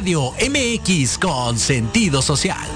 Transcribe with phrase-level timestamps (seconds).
[0.00, 2.66] Radio MX con sentido social.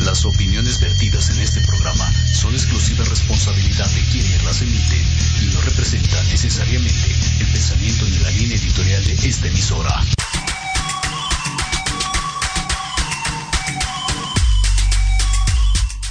[0.00, 5.04] Las opiniones vertidas en este programa son exclusiva responsabilidad de quienes las emiten
[5.40, 10.02] y no representan necesariamente el pensamiento ni la línea editorial de esta emisora.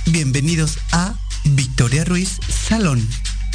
[0.06, 1.14] Bienvenidos a
[1.44, 3.06] Victoria Ruiz Salón,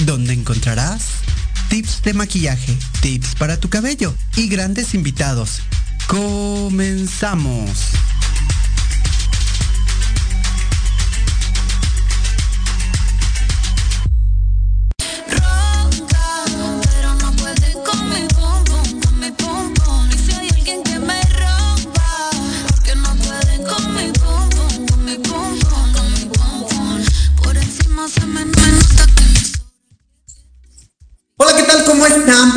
[0.00, 1.22] donde encontrarás
[1.70, 5.60] tips de maquillaje, tips para tu cabello y grandes invitados.
[6.06, 7.90] Comenzamos.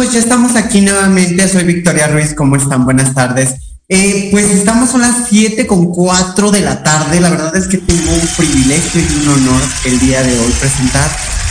[0.05, 1.47] Pues ya estamos aquí nuevamente.
[1.47, 2.35] Soy Victoria Ruiz.
[2.35, 2.85] ¿Cómo están?
[2.85, 3.55] Buenas tardes.
[3.89, 7.19] Eh, pues estamos a las 7 con 4 de la tarde.
[7.19, 11.09] La verdad es que tengo un privilegio y un honor el día de hoy presentar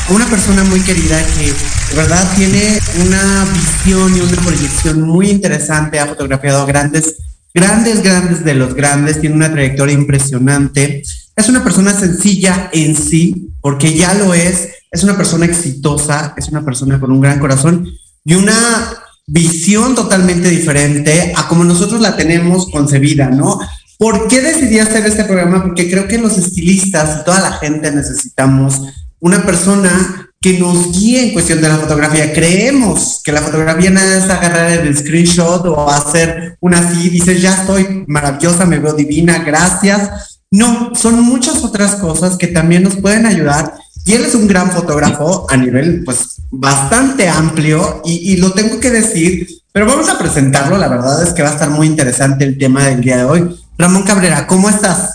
[0.08, 5.30] a una persona muy querida que de verdad tiene una visión y una proyección muy
[5.30, 5.98] interesante.
[5.98, 7.16] Ha fotografiado grandes,
[7.52, 9.20] grandes, grandes de los grandes.
[9.20, 11.02] Tiene una trayectoria impresionante.
[11.34, 14.68] Es una persona sencilla en sí, porque ya lo es.
[14.92, 17.88] Es una persona exitosa, es una persona con un gran corazón
[18.24, 23.58] y una visión totalmente diferente a como nosotros la tenemos concebida, ¿no?
[23.98, 25.62] ¿Por qué decidí hacer este programa?
[25.62, 28.82] Porque creo que los estilistas y toda la gente necesitamos
[29.20, 32.34] una persona que nos guíe en cuestión de la fotografía.
[32.34, 37.54] Creemos que la fotografía nada es agarrar el screenshot o hacer una así, dices, ya
[37.54, 40.42] estoy maravillosa, me veo divina, gracias.
[40.50, 43.72] No, son muchas otras cosas que también nos pueden ayudar
[44.04, 48.90] y él es un gran fotógrafo a nivel, pues, bastante amplio y, lo tengo que
[48.90, 50.76] decir, pero vamos a presentarlo.
[50.76, 53.56] La verdad es que va a estar muy interesante el tema del día de hoy.
[53.78, 55.13] Ramón Cabrera, ¿cómo estás?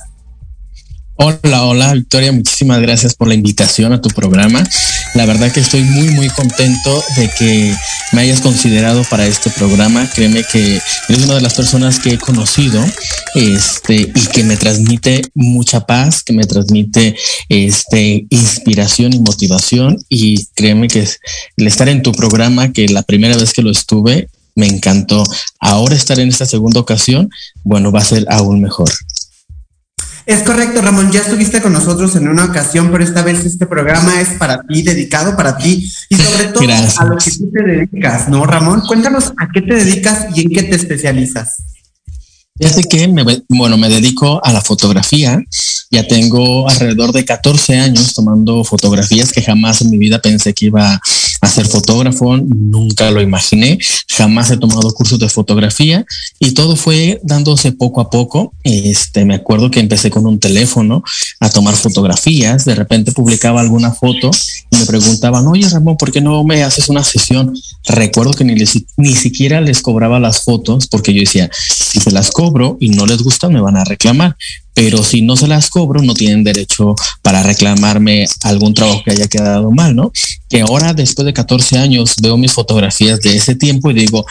[1.21, 4.63] Hola, hola Victoria, muchísimas gracias por la invitación a tu programa.
[5.15, 7.75] La verdad que estoy muy, muy contento de que
[8.13, 10.09] me hayas considerado para este programa.
[10.15, 10.79] Créeme que
[11.09, 12.81] eres una de las personas que he conocido
[13.35, 17.17] este, y que me transmite mucha paz, que me transmite
[17.49, 20.01] este, inspiración y motivación.
[20.07, 21.05] Y créeme que
[21.57, 25.25] el estar en tu programa, que la primera vez que lo estuve, me encantó.
[25.59, 27.29] Ahora estar en esta segunda ocasión,
[27.65, 28.89] bueno, va a ser aún mejor.
[30.29, 34.21] Es correcto, Ramón, ya estuviste con nosotros en una ocasión, pero esta vez este programa
[34.21, 36.65] es para ti, dedicado para ti y sobre todo
[36.99, 38.83] a lo que tú te dedicas, ¿no, Ramón?
[38.87, 41.63] Cuéntanos a qué te dedicas y en qué te especializas.
[42.59, 45.41] Fíjate que, me, bueno, me dedico a la fotografía.
[45.89, 50.67] Ya tengo alrededor de 14 años tomando fotografías que jamás en mi vida pensé que
[50.67, 51.01] iba
[51.49, 52.37] ser fotógrafo.
[52.37, 53.77] Nunca lo imaginé.
[54.09, 56.05] Jamás he tomado cursos de fotografía
[56.39, 58.53] y todo fue dándose poco a poco.
[58.63, 61.03] Este, me acuerdo que empecé con un teléfono
[61.39, 62.65] a tomar fotografías.
[62.65, 64.31] De repente publicaba alguna foto
[64.71, 67.53] y me preguntaban, oye Ramón, ¿por qué no me haces una sesión?
[67.85, 68.55] Recuerdo que ni,
[68.97, 73.05] ni siquiera les cobraba las fotos porque yo decía, si se las cobro, y no
[73.05, 74.35] les gusta, me van a reclamar
[74.73, 79.27] pero si no se las cobro, no tienen derecho para reclamarme algún trabajo que haya
[79.27, 80.11] quedado mal, ¿no?
[80.49, 84.25] Que ahora, después de 14 años, veo mis fotografías de ese tiempo y digo,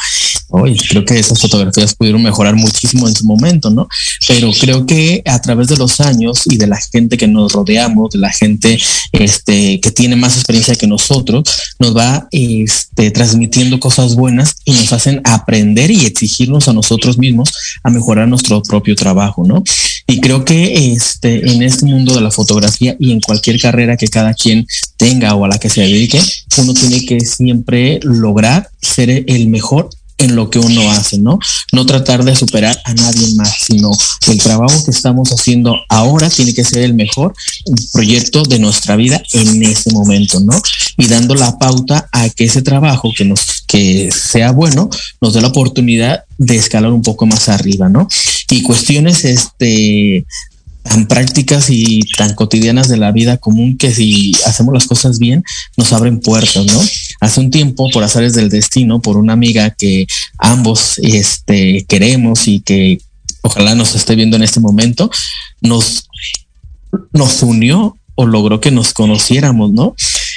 [0.49, 3.89] oye, creo que esas fotografías pudieron mejorar muchísimo en su momento, ¿no?
[4.27, 8.11] Pero creo que a través de los años y de la gente que nos rodeamos,
[8.11, 8.79] de la gente
[9.13, 11.45] este, que tiene más experiencia que nosotros,
[11.79, 17.51] nos va este, transmitiendo cosas buenas y nos hacen aprender y exigirnos a nosotros mismos
[17.83, 19.63] a mejorar nuestro propio trabajo, ¿no?
[20.07, 24.09] Y creo que este, en este mundo de la fotografía y en cualquier carrera que
[24.09, 24.67] cada quien
[24.99, 26.21] tenga o a la que se dedique,
[26.59, 29.89] uno tiene que siempre lograr ser el mejor
[30.19, 31.39] en lo que uno hace, ¿no?
[31.73, 33.91] No tratar de superar a nadie más, sino
[34.27, 37.35] el trabajo que estamos haciendo ahora tiene que ser el mejor
[37.93, 40.61] proyecto de nuestra vida en ese momento, ¿no?
[40.97, 45.41] Y dando la pauta a que ese trabajo que nos que sea bueno nos dé
[45.41, 48.09] la oportunidad de escalar un poco más arriba, ¿no?
[48.51, 50.27] Y cuestiones este
[50.83, 55.45] tan prácticas y tan cotidianas de la vida común que si hacemos las cosas bien
[55.77, 56.81] nos abren puertas, ¿no?
[57.21, 60.07] Hace un tiempo, por azares del destino, por una amiga que
[60.39, 63.01] ambos este, queremos y que
[63.43, 65.11] ojalá nos esté viendo en este momento,
[65.61, 66.09] nos,
[67.13, 69.95] nos unió o logró que nos conociéramos, ¿no?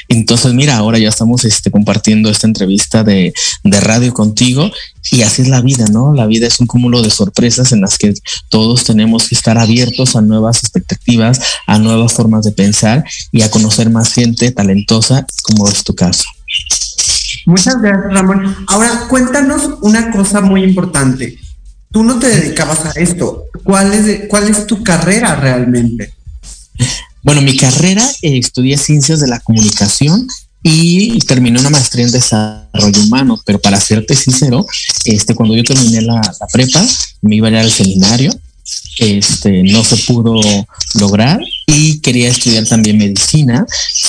[0.07, 4.69] Entonces, mira, ahora ya estamos este, compartiendo esta entrevista de, de radio contigo
[5.11, 6.13] y así es la vida, ¿no?
[6.13, 8.13] La vida es un cúmulo de sorpresas en las que
[8.49, 13.49] todos tenemos que estar abiertos a nuevas expectativas, a nuevas formas de pensar y a
[13.49, 16.25] conocer más gente talentosa, como es tu caso.
[17.45, 18.55] Muchas gracias, Ramón.
[18.67, 21.37] Ahora, cuéntanos una cosa muy importante.
[21.91, 23.45] Tú no te dedicabas a esto.
[23.63, 26.13] ¿Cuál es, tu carrera realmente?
[27.23, 30.27] Bueno, mi carrera eh, estudié ciencias de la comunicación
[30.63, 34.65] y terminé una maestría en desarrollo humano, pero para serte sincero,
[35.05, 36.21] este, cuando yo terminé la,
[36.51, 36.85] prepa,
[37.21, 38.31] me iba a ir al seminario,
[38.97, 40.39] este, no se pudo
[40.95, 43.65] lograr y quería estudiar también medicina.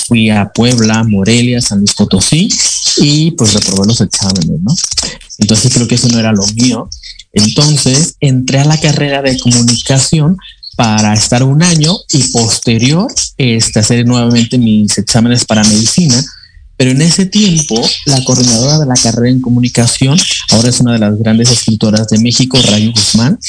[0.07, 2.49] Fui a Puebla, Morelia, San Luis Potosí
[2.97, 4.75] y pues reprobé los exámenes, ¿no?
[5.39, 6.89] Entonces creo que eso no era lo mío.
[7.31, 10.37] Entonces entré a la carrera de comunicación
[10.75, 13.07] para estar un año y posterior
[13.37, 16.23] este, hacer nuevamente mis exámenes para medicina
[16.75, 20.19] pero en ese tiempo, la coordinadora de la carrera en comunicación,
[20.51, 23.39] ahora es una de las grandes escritoras de México, Rayo Guzmán,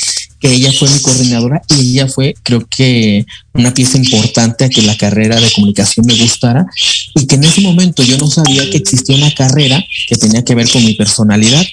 [0.52, 3.24] ella fue mi coordinadora y ella fue, creo que,
[3.54, 6.66] una pieza importante a que la carrera de comunicación me gustara
[7.14, 10.56] y que en ese momento yo no sabía que existía una carrera que tenía que
[10.56, 11.64] ver con mi personalidad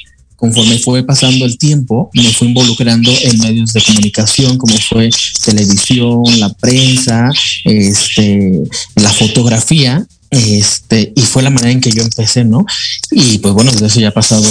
[0.41, 5.11] conforme fue pasando el tiempo, me fui involucrando en medios de comunicación, como fue
[5.45, 7.29] televisión, la prensa,
[7.63, 8.59] este,
[8.95, 12.65] la fotografía, este, y fue la manera en que yo empecé, ¿no?
[13.11, 14.49] Y pues bueno, desde eso ya ha pasado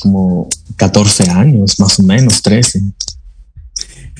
[0.00, 0.46] como
[0.76, 2.82] 14 años, más o menos, 13.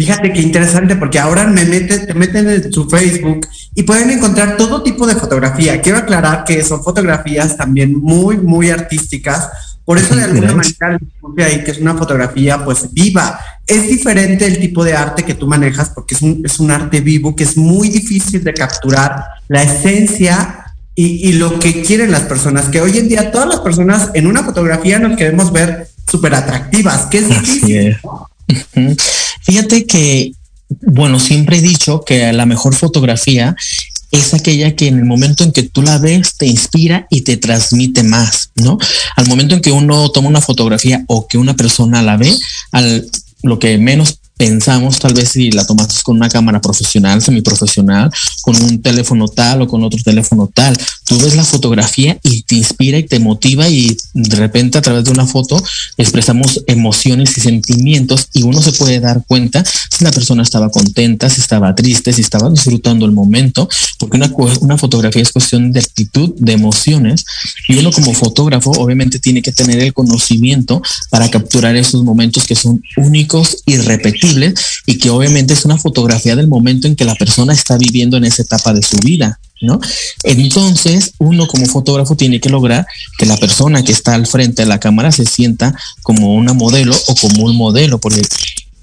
[0.01, 4.57] Fíjate qué interesante, porque ahora me mete, te meten en su Facebook y pueden encontrar
[4.57, 5.83] todo tipo de fotografía.
[5.83, 9.51] Quiero aclarar que son fotografías también muy, muy artísticas.
[9.85, 13.39] Por eso de alguna manera puse ahí que es una fotografía pues viva.
[13.67, 17.03] Es diferente el tipo de arte que tú manejas porque es un, es un arte
[17.03, 20.65] vivo que es muy difícil de capturar la esencia
[20.95, 24.45] y, lo que quieren las personas, que hoy en día todas las personas en una
[24.45, 27.99] fotografía nos queremos ver súper atractivas, que es difícil.
[29.43, 30.33] Fíjate que,
[30.69, 33.57] bueno, siempre he dicho que la mejor fotografía
[34.11, 37.37] es aquella que en el momento en que tú la ves te inspira y te
[37.37, 38.79] transmite más, ¿no?
[39.17, 42.35] Al momento en que uno toma una fotografía o que una persona la ve,
[42.73, 43.07] al
[43.43, 48.57] lo que menos pensamos tal vez si la tomas con una cámara profesional, semiprofesional, con
[48.63, 50.75] un teléfono tal o con otro teléfono tal.
[51.11, 55.03] Tú ves la fotografía y te inspira y te motiva y de repente a través
[55.03, 55.61] de una foto
[55.97, 61.29] expresamos emociones y sentimientos y uno se puede dar cuenta si la persona estaba contenta,
[61.29, 65.81] si estaba triste, si estaba disfrutando el momento, porque una, una fotografía es cuestión de
[65.81, 67.25] actitud, de emociones
[67.67, 72.55] y uno como fotógrafo obviamente tiene que tener el conocimiento para capturar esos momentos que
[72.55, 74.55] son únicos y repetibles
[74.87, 78.27] y que obviamente es una fotografía del momento en que la persona está viviendo en
[78.27, 79.41] esa etapa de su vida.
[79.63, 79.79] ¿No?
[80.23, 82.87] Entonces, uno como fotógrafo tiene que lograr
[83.19, 86.97] que la persona que está al frente de la cámara se sienta como una modelo
[87.09, 88.23] o como un modelo, porque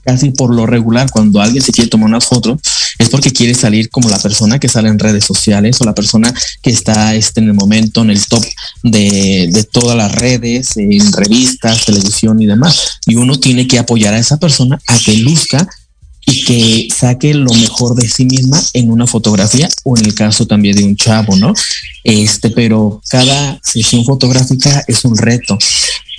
[0.07, 2.57] casi por lo regular, cuando alguien se quiere tomar una foto,
[2.97, 6.33] es porque quiere salir como la persona que sale en redes sociales o la persona
[6.61, 8.43] que está este, en el momento en el top
[8.83, 12.99] de, de todas las redes, en revistas, televisión y demás.
[13.05, 15.67] Y uno tiene que apoyar a esa persona a que luzca
[16.29, 20.45] y que saque lo mejor de sí misma en una fotografía o en el caso
[20.45, 21.53] también de un chavo, ¿no?
[22.03, 25.57] Este, pero cada sesión fotográfica es un reto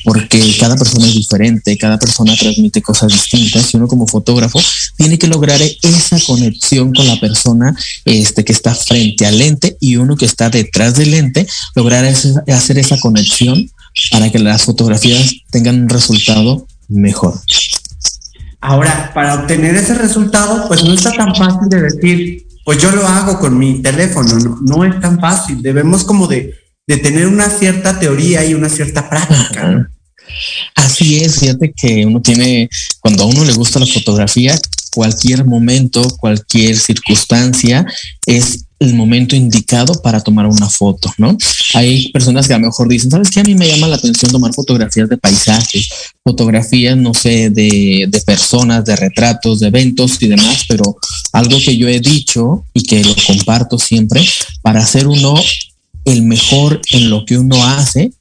[0.04, 4.58] porque cada persona es diferente, cada persona transmite cosas distintas y uno como fotógrafo
[4.96, 9.96] tiene que lograr esa conexión con la persona este, que está frente al lente y
[9.96, 13.70] uno que está detrás del lente, lograr hacer esa conexión
[14.10, 17.38] para que las fotografías tengan un resultado mejor.
[18.60, 23.06] Ahora, para obtener ese resultado, pues no está tan fácil de decir, pues yo lo
[23.06, 26.54] hago con mi teléfono, no, es tan fácil, debemos como de
[26.88, 29.90] de tener una cierta teoría y una cierta práctica.
[30.74, 32.68] Así es, fíjate que uno tiene,
[33.00, 34.58] cuando a uno le gusta la fotografía,
[34.90, 37.84] cualquier momento, cualquier circunstancia
[38.24, 41.36] es el momento indicado para tomar una foto, ¿no?
[41.74, 43.40] Hay personas que a lo mejor dicen, ¿sabes qué?
[43.40, 45.88] A mí me llama la atención tomar fotografías de paisajes,
[46.22, 50.96] fotografías, no sé, de, de personas, de retratos, de eventos y demás, pero
[51.32, 54.24] algo que yo he dicho y que lo comparto siempre,
[54.62, 55.34] para hacer uno
[56.04, 58.12] el mejor en lo que uno hace,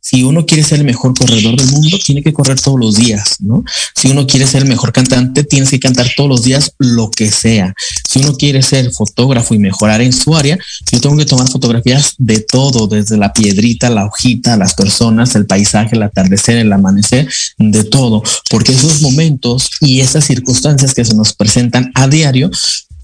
[0.00, 3.36] si uno quiere ser el mejor corredor del mundo, tiene que correr todos los días,
[3.40, 3.64] ¿no?
[3.94, 7.30] Si uno quiere ser el mejor cantante, tienes que cantar todos los días lo que
[7.30, 7.74] sea.
[8.08, 10.58] Si uno quiere ser fotógrafo y mejorar en su área,
[10.90, 15.46] yo tengo que tomar fotografías de todo, desde la piedrita, la hojita, las personas, el
[15.46, 17.28] paisaje, el atardecer, el amanecer,
[17.58, 22.50] de todo, porque esos momentos y esas circunstancias que se nos presentan a diario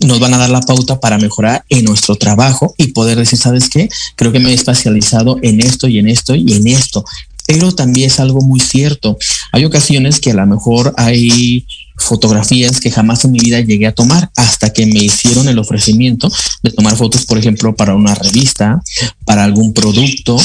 [0.01, 3.69] nos van a dar la pauta para mejorar en nuestro trabajo y poder decir, ¿sabes
[3.69, 3.89] qué?
[4.17, 7.05] Creo que me he especializado en esto y en esto y en esto.
[7.47, 9.17] Pero también es algo muy cierto.
[9.53, 11.65] Hay ocasiones que a lo mejor hay
[11.97, 16.31] fotografías que jamás en mi vida llegué a tomar hasta que me hicieron el ofrecimiento
[16.63, 18.83] de tomar fotos, por ejemplo, para una revista,
[19.25, 20.37] para algún producto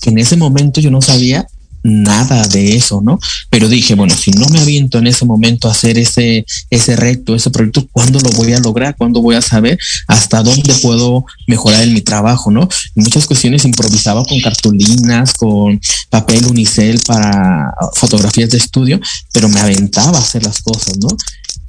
[0.00, 1.46] que en ese momento yo no sabía
[1.88, 3.18] nada de eso, ¿no?
[3.50, 7.34] Pero dije, bueno, si no me aviento en ese momento a hacer ese, ese reto,
[7.34, 8.96] ese proyecto, ¿cuándo lo voy a lograr?
[8.96, 12.68] ¿Cuándo voy a saber hasta dónde puedo mejorar en mi trabajo, ¿no?
[12.94, 15.80] En muchas cuestiones improvisaba con cartulinas, con
[16.10, 19.00] papel unicel para fotografías de estudio,
[19.32, 21.08] pero me aventaba a hacer las cosas, ¿no?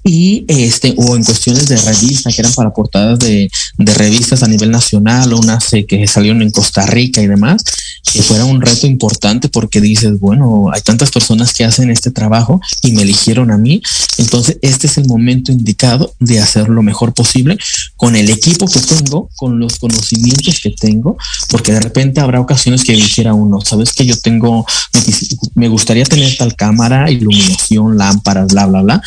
[0.03, 4.47] Y este o en cuestiones de revista que eran para portadas de, de revistas a
[4.47, 7.63] nivel nacional o unas que salieron en Costa Rica y demás
[8.11, 12.61] que fuera un reto importante porque dices bueno hay tantas personas que hacen este trabajo
[12.81, 13.81] y me eligieron a mí
[14.17, 17.57] entonces este es el momento indicado de hacer lo mejor posible
[17.97, 21.17] con el equipo que tengo con los conocimientos que tengo
[21.49, 24.65] porque de repente habrá ocasiones que dijera uno sabes que yo tengo
[25.55, 29.01] me gustaría tener tal cámara iluminación lámparas bla bla bla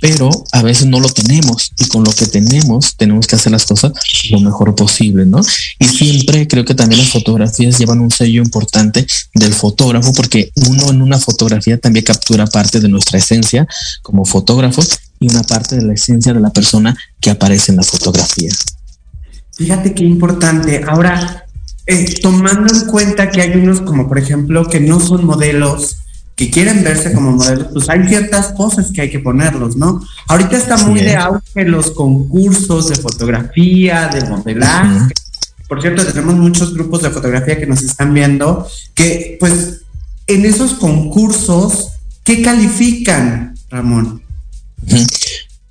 [0.00, 3.66] pero a veces no lo tenemos y con lo que tenemos tenemos que hacer las
[3.66, 3.92] cosas
[4.30, 5.40] lo mejor posible, ¿no?
[5.78, 10.90] Y siempre creo que también las fotografías llevan un sello importante del fotógrafo porque uno
[10.90, 13.66] en una fotografía también captura parte de nuestra esencia
[14.02, 17.82] como fotógrafos y una parte de la esencia de la persona que aparece en la
[17.82, 18.50] fotografía.
[19.56, 20.84] Fíjate qué importante.
[20.86, 21.46] Ahora,
[21.86, 25.96] eh, tomando en cuenta que hay unos como por ejemplo que no son modelos,
[26.38, 30.00] que quieren verse como modelos, pues hay ciertas poses que hay que ponerlos, ¿no?
[30.28, 35.12] Ahorita está muy de auge los concursos de fotografía, de modelaje.
[35.68, 39.80] Por cierto, tenemos muchos grupos de fotografía que nos están viendo, que pues
[40.28, 41.88] en esos concursos,
[42.22, 44.22] ¿qué califican, Ramón?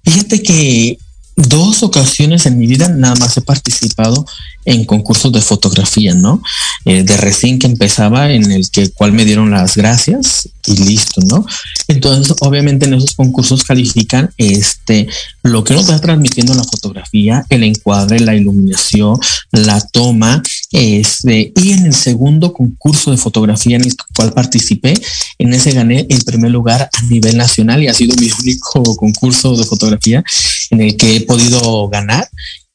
[0.03, 0.97] Fíjate que
[1.37, 4.25] dos ocasiones en mi vida nada más he participado
[4.67, 6.43] en concursos de fotografía, ¿no?
[6.83, 11.21] Eh, de recién que empezaba, en el que cual me dieron las gracias y listo,
[11.21, 11.45] ¿no?
[11.87, 15.07] Entonces, obviamente en esos concursos califican este
[15.41, 19.17] lo que nos va transmitiendo la fotografía, el encuadre, la iluminación,
[19.51, 20.43] la toma,
[20.73, 24.95] este, y en el segundo concurso de fotografía en el cual participé,
[25.39, 29.55] en ese gané el primer lugar a nivel nacional y ha sido mi único concurso
[29.55, 30.21] de fotografía
[30.71, 32.27] en el que he podido ganar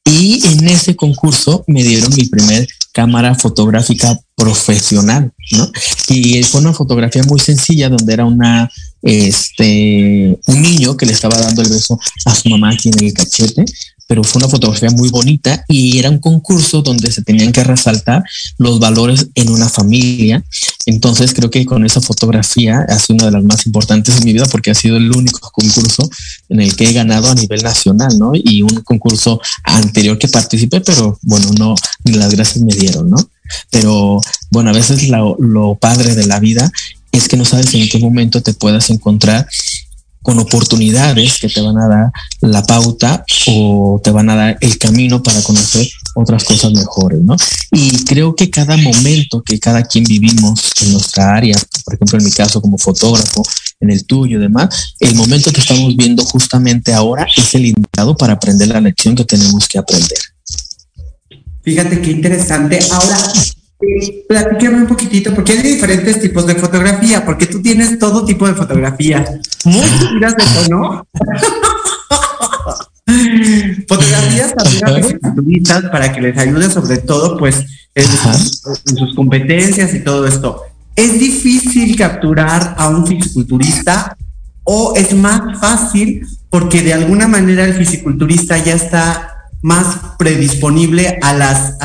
[0.04, 5.70] y en ese concurso me dieron mi primer cámara fotográfica profesional, ¿no?
[6.08, 8.70] Y fue una fotografía muy sencilla donde era una,
[9.02, 13.14] este, un niño que le estaba dando el beso a su mamá aquí en el
[13.14, 13.64] cachete
[14.06, 18.22] pero fue una fotografía muy bonita y era un concurso donde se tenían que resaltar
[18.58, 20.44] los valores en una familia.
[20.86, 24.32] Entonces creo que con esa fotografía ha sido una de las más importantes en mi
[24.32, 26.08] vida porque ha sido el único concurso
[26.48, 28.32] en el que he ganado a nivel nacional, ¿no?
[28.34, 33.16] Y un concurso anterior que participé, pero bueno, no, las gracias me dieron, ¿no?
[33.70, 36.70] Pero bueno, a veces lo padre de la vida
[37.12, 39.46] es que no sabes en qué momento te puedas encontrar
[40.22, 44.78] con oportunidades que te van a dar la pauta o te van a dar el
[44.78, 47.36] camino para conocer otras cosas mejores, ¿no?
[47.70, 52.24] Y creo que cada momento que cada quien vivimos en nuestra área, por ejemplo en
[52.24, 53.42] mi caso como fotógrafo,
[53.80, 58.16] en el tuyo y demás, el momento que estamos viendo justamente ahora es el indicado
[58.16, 60.18] para aprender la lección que tenemos que aprender.
[61.62, 62.78] Fíjate qué interesante.
[62.90, 63.32] Ahora,
[64.28, 68.54] platícame un poquitito, porque hay diferentes tipos de fotografía, porque tú tienes todo tipo de
[68.54, 69.24] fotografía.
[69.64, 71.06] Muy tiras de tono.
[73.88, 80.62] Fotografías también para que les ayude sobre todo pues en, sus competencias y todo esto.
[80.94, 84.16] ¿Es difícil capturar a un fisiculturista
[84.64, 89.86] o es más fácil porque de alguna manera el fisiculturista ya está más
[90.18, 91.76] predisponible a las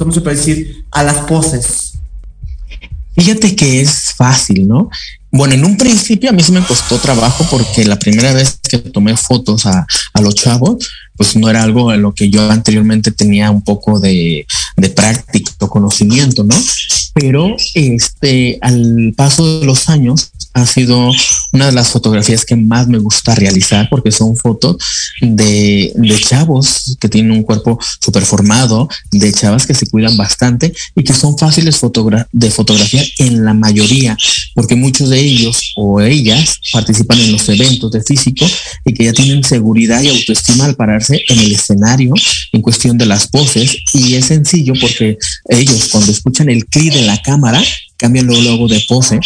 [0.00, 0.86] ¿cómo se puede decir?
[0.92, 1.92] A las poses.
[3.14, 4.88] Fíjate que es fácil, ¿no?
[5.30, 8.78] Bueno, en un principio a mí sí me costó trabajo porque la primera vez que
[8.78, 9.86] tomé fotos a,
[10.22, 14.46] los chavos, pues no era algo en lo que yo anteriormente tenía un poco de,
[14.78, 16.56] de práctica o conocimiento, ¿no?
[17.12, 21.10] Pero este, al paso de los años, ha sido
[21.52, 24.76] una de las fotografías que más me gusta realizar porque son fotos
[25.20, 31.02] de, chavos que tienen un cuerpo súper formado, de chavas que se cuidan bastante y
[31.02, 31.80] que son fáciles
[32.32, 34.16] de fotografiar en la mayoría,
[34.54, 38.46] porque muchos de ellos o ellas participan en los eventos de físico
[38.84, 42.12] y que ya tienen seguridad y autoestima al pararse en el escenario
[42.52, 43.76] en cuestión de las poses.
[43.94, 45.16] Y es sencillo porque
[45.48, 47.62] ellos cuando escuchan el clic de la cámara
[47.96, 49.20] cambian luego, luego de pose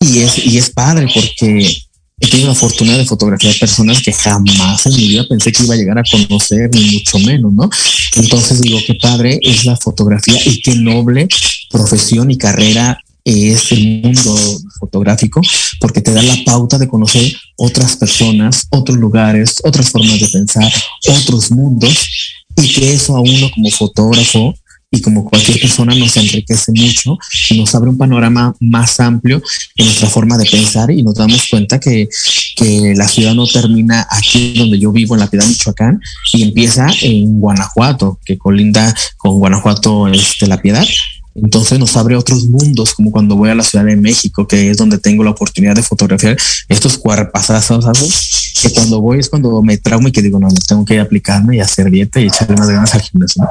[0.00, 1.76] y es, y es padre porque
[2.20, 5.74] he tenido la fortuna de fotografiar personas que jamás en mi vida pensé que iba
[5.74, 7.70] a llegar a conocer, ni mucho menos, ¿no?
[8.16, 11.28] Entonces digo, qué padre es la fotografía y qué noble
[11.70, 14.34] profesión y carrera es el mundo
[14.80, 15.40] fotográfico,
[15.80, 20.72] porque te da la pauta de conocer otras personas, otros lugares, otras formas de pensar,
[21.08, 21.94] otros mundos,
[22.56, 24.54] y que eso a uno como fotógrafo
[24.90, 27.18] y como cualquier persona nos enriquece mucho
[27.50, 29.42] y nos abre un panorama más amplio
[29.76, 32.08] en nuestra forma de pensar y nos damos cuenta que,
[32.56, 36.00] que la ciudad no termina aquí donde yo vivo, en la Piedad Michoacán,
[36.32, 40.86] y empieza en Guanajuato, que colinda con Guanajuato este, la Piedad,
[41.42, 44.76] entonces nos abre otros mundos, como cuando voy a la Ciudad de México, que es
[44.76, 46.36] donde tengo la oportunidad de fotografiar
[46.68, 47.84] estos cuerpazazos,
[48.60, 51.60] que cuando voy es cuando me traumo y que digo, no, tengo que aplicarme y
[51.60, 53.46] hacer dieta y echarle más ganas al gimnasio,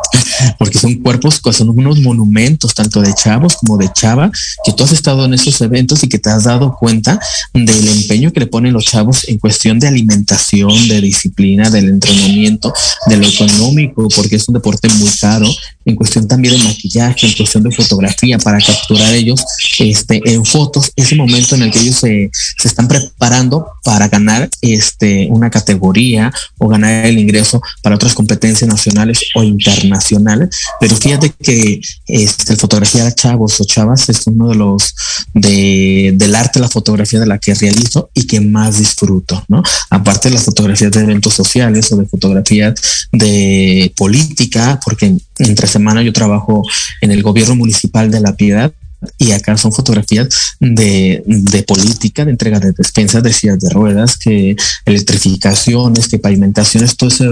[0.57, 4.31] porque son cuerpos, son unos monumentos, tanto de chavos como de chava,
[4.63, 7.19] que tú has estado en esos eventos y que te has dado cuenta
[7.53, 12.73] del empeño que le ponen los chavos en cuestión de alimentación, de disciplina, del entrenamiento,
[13.07, 15.47] de lo económico, porque es un deporte muy caro,
[15.85, 19.43] en cuestión también de maquillaje, en cuestión de fotografía para capturar ellos
[19.79, 24.49] este, en fotos ese momento en el que ellos se, se están preparando para ganar
[24.61, 24.86] este,
[25.29, 30.49] una categoría o ganar el ingreso para otras competencias nacionales o internacionales.
[30.79, 34.95] Pero fíjate que este, fotografía de chavos o chavas es uno de los
[35.33, 39.63] de, del arte la fotografía de la que realizo y que más disfruto, ¿no?
[39.89, 46.01] Aparte de las fotografías de eventos sociales o de fotografías de política, porque entre semana
[46.01, 46.63] yo trabajo
[47.01, 48.71] en el gobierno municipal de La Piedad
[49.17, 50.27] y acá son fotografías
[50.59, 54.55] de, de, política, de entrega de despensas, de sillas de ruedas, que
[54.85, 57.27] electrificaciones, que pavimentaciones, todo ese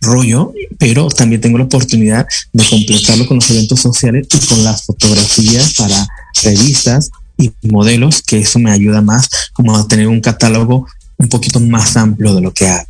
[0.00, 4.84] rollo, pero también tengo la oportunidad de completarlo con los eventos sociales y con las
[4.84, 6.06] fotografías para
[6.42, 11.60] revistas y modelos, que eso me ayuda más como a tener un catálogo un poquito
[11.60, 12.88] más amplio de lo que hago.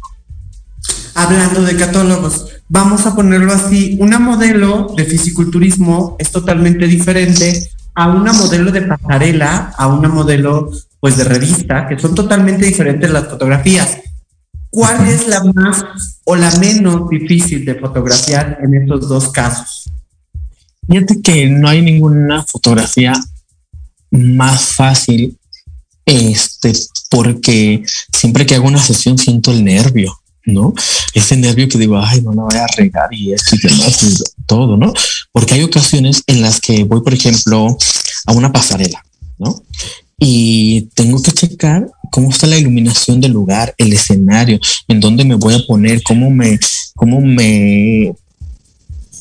[1.15, 8.07] Hablando de catálogos, vamos a ponerlo así, una modelo de fisiculturismo es totalmente diferente a
[8.07, 13.27] una modelo de pasarela, a una modelo pues de revista, que son totalmente diferentes las
[13.27, 13.99] fotografías.
[14.71, 15.85] ¿Cuál es la más
[16.25, 19.91] o la menos difícil de fotografiar en estos dos casos?
[20.89, 23.15] Fíjate que no hay ninguna fotografía
[24.13, 25.37] más fácil,
[26.07, 26.73] este,
[27.11, 27.83] porque
[28.13, 30.17] siempre que hago una sesión siento el nervio.
[30.53, 30.75] ¿No?
[31.15, 34.45] Ese nervio que digo, ay, no la voy a regar y esto y demás, y
[34.47, 34.93] todo, ¿no?
[35.33, 37.77] Porque hay ocasiones en las que voy, por ejemplo,
[38.27, 39.05] a una pasarela,
[39.39, 39.63] ¿no?
[40.19, 44.59] Y tengo que checar cómo está la iluminación del lugar, el escenario,
[44.89, 46.59] en dónde me voy a poner, cómo me,
[46.95, 48.13] cómo me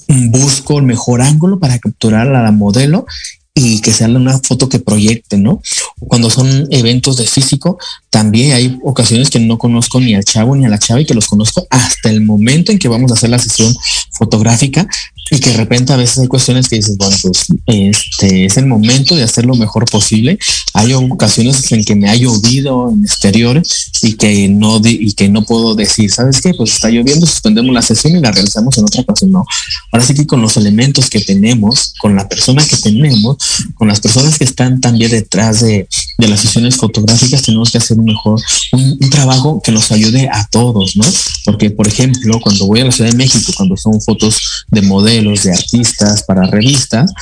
[0.08, 3.06] busco el mejor ángulo para capturar a la modelo
[3.58, 5.62] y que sea una foto que proyecte, ¿no?
[6.00, 7.80] Cuando son eventos de físico,
[8.12, 11.15] también hay ocasiones que no conozco ni al chavo ni a la chava y que
[11.15, 13.76] los conozco hasta el momento en que vamos a hacer la sesión
[14.12, 14.88] fotográfica
[15.32, 18.66] y que de repente a veces hay cuestiones que dices, bueno, pues este es el
[18.66, 20.38] momento de hacer lo mejor posible.
[20.74, 25.44] Hay ocasiones en que me ha llovido en exteriores y que no y que no
[25.44, 26.54] puedo decir, ¿sabes qué?
[26.54, 29.32] Pues está lloviendo, suspendemos la sesión y la realizamos en otra ocasión.
[29.32, 29.46] No.
[29.92, 33.38] Ahora sí que con los elementos que tenemos, con la persona que tenemos,
[33.76, 35.88] con las personas que están también detrás de,
[36.18, 38.42] de las sesiones fotográficas, tenemos que hacer un mejor,
[38.74, 41.06] un, un trabajo que nos ayude a todos, ¿no?
[41.46, 44.82] Porque, por ejemplo, cuando voy a la Ciudad de México, cuando son fotos de
[45.43, 47.13] de artistas, para revistas,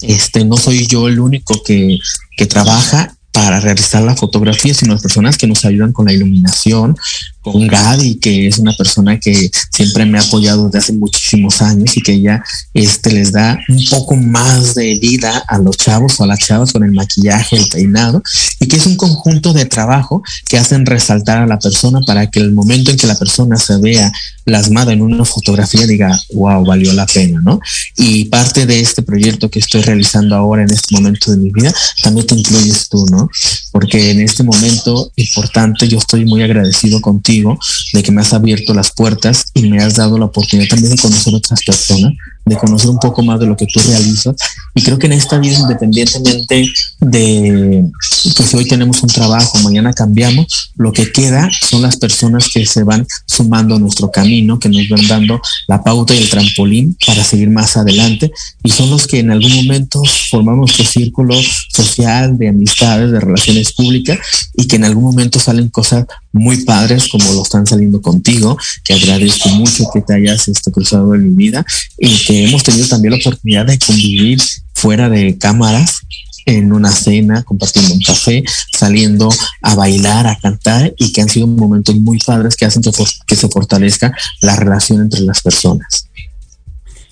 [0.00, 1.98] este, no soy yo el único que,
[2.36, 6.96] que trabaja para realizar la fotografía, sino las personas que nos ayudan con la iluminación,
[7.44, 11.94] con Gaby, que es una persona que siempre me ha apoyado desde hace muchísimos años
[11.96, 16.24] y que ella este, les da un poco más de vida a los chavos o
[16.24, 18.22] a las chavas con el maquillaje, el peinado,
[18.60, 22.40] y que es un conjunto de trabajo que hacen resaltar a la persona para que
[22.40, 24.10] el momento en que la persona se vea
[24.44, 27.60] plasmada en una fotografía diga, wow, valió la pena, ¿no?
[27.96, 31.72] Y parte de este proyecto que estoy realizando ahora en este momento de mi vida,
[32.02, 33.28] también te incluyes tú, ¿no?
[33.72, 37.33] Porque en este momento importante yo estoy muy agradecido contigo
[37.92, 41.00] de que me has abierto las puertas y me has dado la oportunidad también de
[41.00, 42.12] conocer otras personas,
[42.44, 44.36] de conocer un poco más de lo que tú realizas.
[44.74, 46.68] Y creo que en esta vida, independientemente
[47.00, 47.84] de
[48.36, 52.66] que si hoy tenemos un trabajo, mañana cambiamos, lo que queda son las personas que
[52.66, 56.96] se van sumando a nuestro camino, que nos van dando la pauta y el trampolín
[57.06, 58.30] para seguir más adelante.
[58.62, 61.34] Y son los que en algún momento formamos nuestro círculo
[61.72, 64.18] social de amistades, de relaciones públicas
[64.54, 68.94] y que en algún momento salen cosas muy padres como lo están saliendo contigo, que
[68.94, 71.64] agradezco mucho que te hayas este, cruzado en mi vida
[71.96, 74.42] y que hemos tenido también la oportunidad de convivir
[74.74, 76.00] fuera de cámaras
[76.46, 78.44] en una cena, compartiendo un café,
[78.76, 79.30] saliendo
[79.62, 82.90] a bailar, a cantar y que han sido momentos muy padres que hacen que,
[83.26, 86.08] que se fortalezca la relación entre las personas.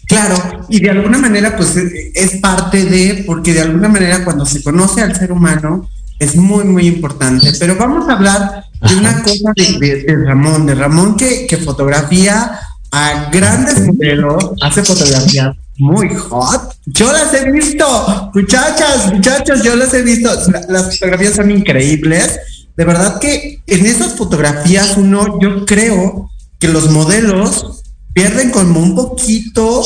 [0.06, 4.62] Claro, y de alguna manera pues es parte de, porque de alguna manera cuando se
[4.62, 5.88] conoce al ser humano
[6.22, 7.52] es muy, muy importante.
[7.58, 12.58] Pero vamos a hablar de una cosa de, Ramón, de Ramón que, que fotografía
[12.92, 16.76] a grandes modelos, hace fotografías muy hot.
[16.86, 20.30] Yo las he visto, muchachas, muchachos, yo las he visto.
[20.68, 22.38] las fotografías son increíbles.
[22.76, 27.82] De verdad que en esas fotografías uno, yo creo que los modelos
[28.12, 29.82] pierden como un poquito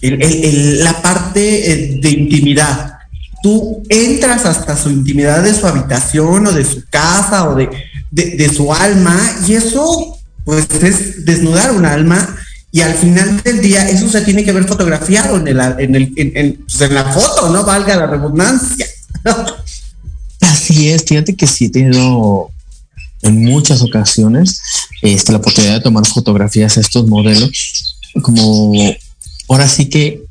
[0.00, 2.95] la parte eh, de intimidad.
[3.42, 7.68] Tú entras hasta su intimidad de su habitación o de su casa o de,
[8.10, 12.36] de, su alma y eso pues es desnudar un alma
[12.72, 16.12] y al final del día eso se tiene que ver fotografiado en, el, en, el,
[16.16, 17.64] en, pues, en la foto, ¿no?
[17.64, 18.86] Valga la redundancia.
[20.40, 22.50] Así es, fíjate que sí he tenido
[23.22, 24.60] en muchas ocasiones
[25.02, 27.50] este, la oportunidad de tomar fotografías a estos modelos,
[28.22, 28.72] como
[29.48, 30.22] ahora sí que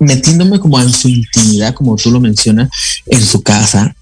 [0.00, 2.70] metiéndome como en su intimidad, como tú lo mencionas,
[3.06, 3.94] en su casa,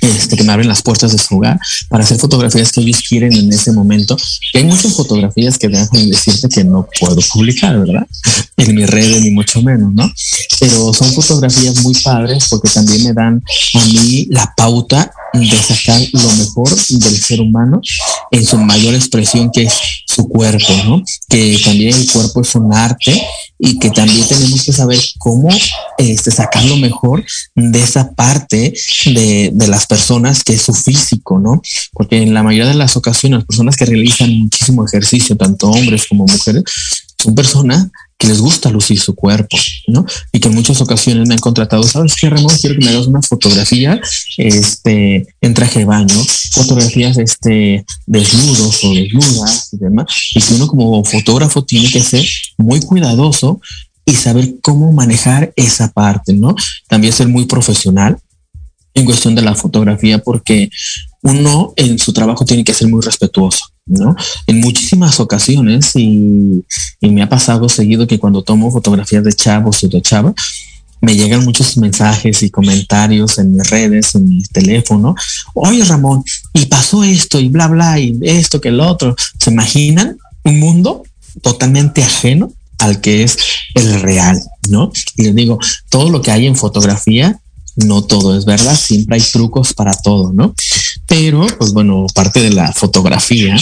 [0.00, 3.32] este, que me abren las puertas de su hogar para hacer fotografías que ellos quieren
[3.32, 4.16] en ese momento.
[4.54, 8.06] Hay muchas fotografías que dejan decirte que no puedo publicar, ¿verdad?
[8.56, 10.12] En mi red ni mucho menos, ¿no?
[10.60, 13.42] Pero son fotografías muy padres porque también me dan
[13.74, 17.80] a mí la pauta de sacar lo mejor del ser humano
[18.30, 19.72] en su mayor expresión que es
[20.14, 21.02] su cuerpo, ¿no?
[21.28, 23.20] Que también el cuerpo es un arte
[23.58, 25.48] y que también tenemos que saber cómo
[25.98, 28.74] este, sacar lo mejor de esa parte
[29.06, 31.62] de, de las personas que es su físico, ¿no?
[31.92, 36.26] Porque en la mayoría de las ocasiones, personas que realizan muchísimo ejercicio, tanto hombres como
[36.26, 36.64] mujeres,
[37.22, 37.86] son personas
[38.22, 39.56] que les gusta lucir su cuerpo,
[39.88, 40.06] ¿no?
[40.30, 42.54] Y que en muchas ocasiones me han contratado, ¿sabes qué, Ramón?
[42.60, 44.00] Quiero que me hagas una fotografía,
[44.36, 46.14] este, en traje de baño,
[46.52, 50.06] fotografías, este, desnudos o desnudas y demás.
[50.36, 52.24] Y que uno como fotógrafo tiene que ser
[52.58, 53.60] muy cuidadoso
[54.04, 56.54] y saber cómo manejar esa parte, ¿no?
[56.86, 58.18] También ser muy profesional
[58.94, 60.70] en cuestión de la fotografía porque
[61.22, 64.14] uno en su trabajo tiene que ser muy respetuoso, ¿no?
[64.46, 66.64] En muchísimas ocasiones, y,
[67.00, 70.34] me ha pasado seguido que cuando tomo fotografías de chavos o de chava,
[71.00, 75.16] me llegan muchos mensajes y comentarios en mis redes, en mi teléfono.
[75.54, 76.22] Oye, Ramón,
[76.54, 79.16] y pasó esto, y bla, bla, y esto, que el otro.
[79.40, 81.02] ¿Se imaginan un mundo
[81.42, 83.36] totalmente ajeno al que es
[83.74, 84.92] el real, ¿no?
[85.16, 87.40] Y les digo, todo lo que hay en fotografía
[87.76, 90.54] no todo es verdad, siempre hay trucos para todo, ¿no?
[91.06, 93.56] Pero, pues bueno, parte de la fotografía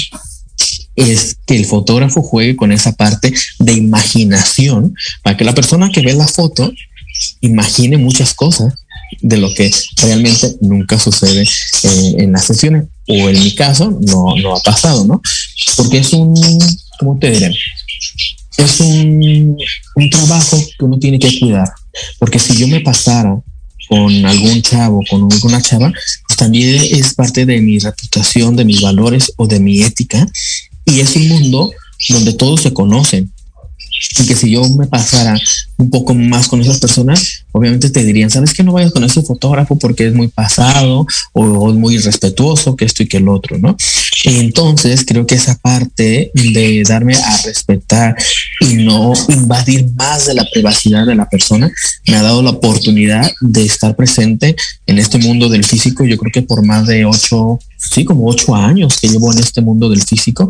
[0.96, 6.02] es que el fotógrafo juegue con esa parte de imaginación para que la persona que
[6.02, 6.72] ve la foto
[7.40, 8.74] imagine muchas cosas
[9.20, 9.70] de lo que
[10.02, 15.04] realmente nunca sucede eh, en las sesiones o en mi caso no, no ha pasado,
[15.04, 15.20] ¿no?
[15.76, 16.34] Porque es un,
[16.98, 17.54] ¿cómo te diré?
[18.56, 19.56] Es un,
[19.96, 21.68] un trabajo que uno tiene que cuidar,
[22.18, 23.40] porque si yo me pasara
[23.90, 25.92] con algún chavo, con alguna chava,
[26.28, 30.28] pues también es parte de mi reputación, de mis valores o de mi ética.
[30.84, 31.72] Y es un mundo
[32.08, 33.32] donde todos se conocen,
[34.20, 35.36] y que si yo me pasara
[35.80, 39.22] un poco más con esas personas, obviamente te dirían, sabes que no vayas con ese
[39.22, 43.58] fotógrafo porque es muy pasado o, es muy respetuoso, que esto y que el otro,
[43.58, 43.76] ¿no?
[44.24, 48.16] Entonces creo que esa parte de darme a respetar
[48.60, 51.70] y no invadir más de la privacidad de la persona
[52.06, 56.04] me ha dado la oportunidad de estar presente en este mundo del físico.
[56.04, 59.60] Yo creo que por más de ocho, sí, como ocho años que llevo en este
[59.62, 60.48] mundo del físico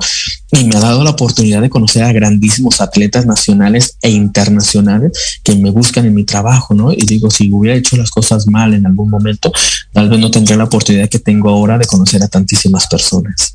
[0.53, 5.55] y me ha dado la oportunidad de conocer a grandísimos atletas nacionales e internacionales que
[5.57, 6.93] me buscan en mi trabajo, ¿no?
[6.93, 9.53] Y digo, si hubiera hecho las cosas mal en algún momento,
[9.93, 13.55] tal vez no tendría la oportunidad que tengo ahora de conocer a tantísimas personas.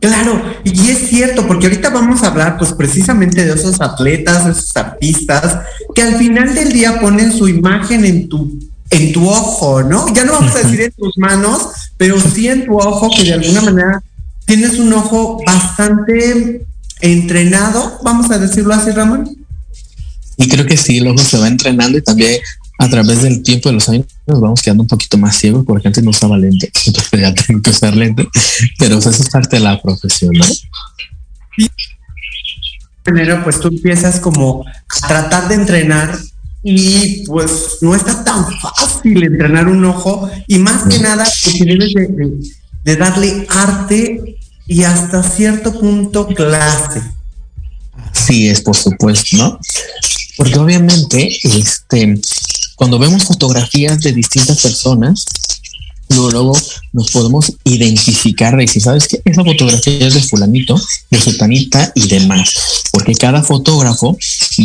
[0.00, 4.52] Claro, y es cierto, porque ahorita vamos a hablar pues precisamente de esos atletas, de
[4.52, 5.60] esos artistas,
[5.94, 8.58] que al final del día ponen su imagen en tu,
[8.90, 10.12] en tu ojo, ¿no?
[10.14, 13.34] Ya no vamos a decir en tus manos, pero sí en tu ojo, que de
[13.34, 14.02] alguna manera
[14.44, 16.66] tienes un ojo bastante
[17.00, 19.45] entrenado, vamos a decirlo así, Ramón.
[20.36, 22.40] Y creo que sí, el ojo se va entrenando y también
[22.78, 25.88] a través del tiempo de los años nos vamos quedando un poquito más ciegos porque
[25.88, 28.28] antes no usaba lente, entonces ya tengo que usar lente,
[28.78, 30.44] pero eso es parte de la profesión, ¿no?
[33.02, 36.18] Primero, pues tú empiezas como a tratar de entrenar
[36.62, 41.94] y pues no está tan fácil entrenar un ojo y más que nada porque debes
[42.84, 47.00] de darle arte y hasta cierto punto clase.
[48.12, 49.60] Sí, es por supuesto, ¿no?
[50.36, 52.20] Porque obviamente, este,
[52.76, 55.24] cuando vemos fotografías de distintas personas,
[56.08, 56.56] luego,
[56.92, 59.20] nos podemos identificar de decir, ¿sabes qué?
[59.24, 62.50] Esa fotografía es de fulanito, de sultanita y demás,
[62.92, 64.16] porque cada fotógrafo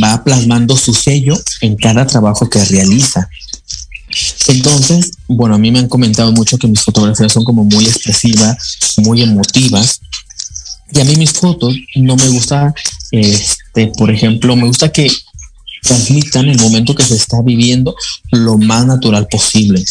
[0.04, 3.30] va plasmando su sello en cada trabajo que realiza.
[4.48, 8.78] Entonces, bueno, a mí me han comentado mucho que mis fotografías son como muy expresivas,
[8.98, 10.00] muy emotivas,
[10.94, 12.74] Y a mí mis fotos no me gusta,
[13.12, 15.10] este, por ejemplo, me gusta que
[15.82, 17.96] transmitan el momento que se está viviendo
[18.32, 19.84] lo más natural posible.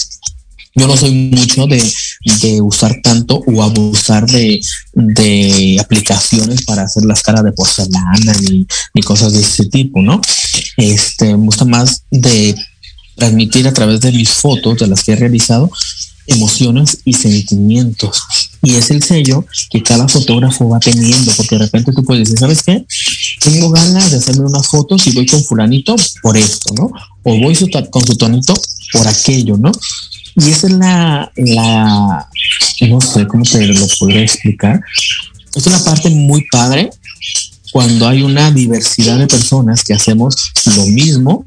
[0.74, 1.82] Yo no soy mucho de,
[2.62, 9.32] usar tanto o abusar de, aplicaciones para hacer las caras de porcelana ni, ni, cosas
[9.32, 10.20] de ese tipo, ¿no?
[10.76, 12.54] Este, me gusta más de
[13.16, 15.70] transmitir a través de mis fotos, de las que he realizado,
[16.26, 18.22] emociones y sentimientos.
[18.62, 22.38] Y es el sello que cada fotógrafo va teniendo, porque de repente tú puedes decir,
[22.38, 22.84] ¿sabes qué?
[23.40, 26.90] Tengo ganas de hacerme unas fotos y voy con fulanito por esto, ¿no?
[27.22, 27.54] O voy
[27.90, 28.54] con su tonito
[28.92, 29.72] por aquello, ¿no?
[30.36, 32.28] Y esa es la, la,
[32.88, 34.80] no sé cómo te lo podría explicar.
[35.54, 36.90] Es una parte muy padre
[37.72, 40.34] cuando hay una diversidad de personas que hacemos
[40.76, 41.46] lo mismo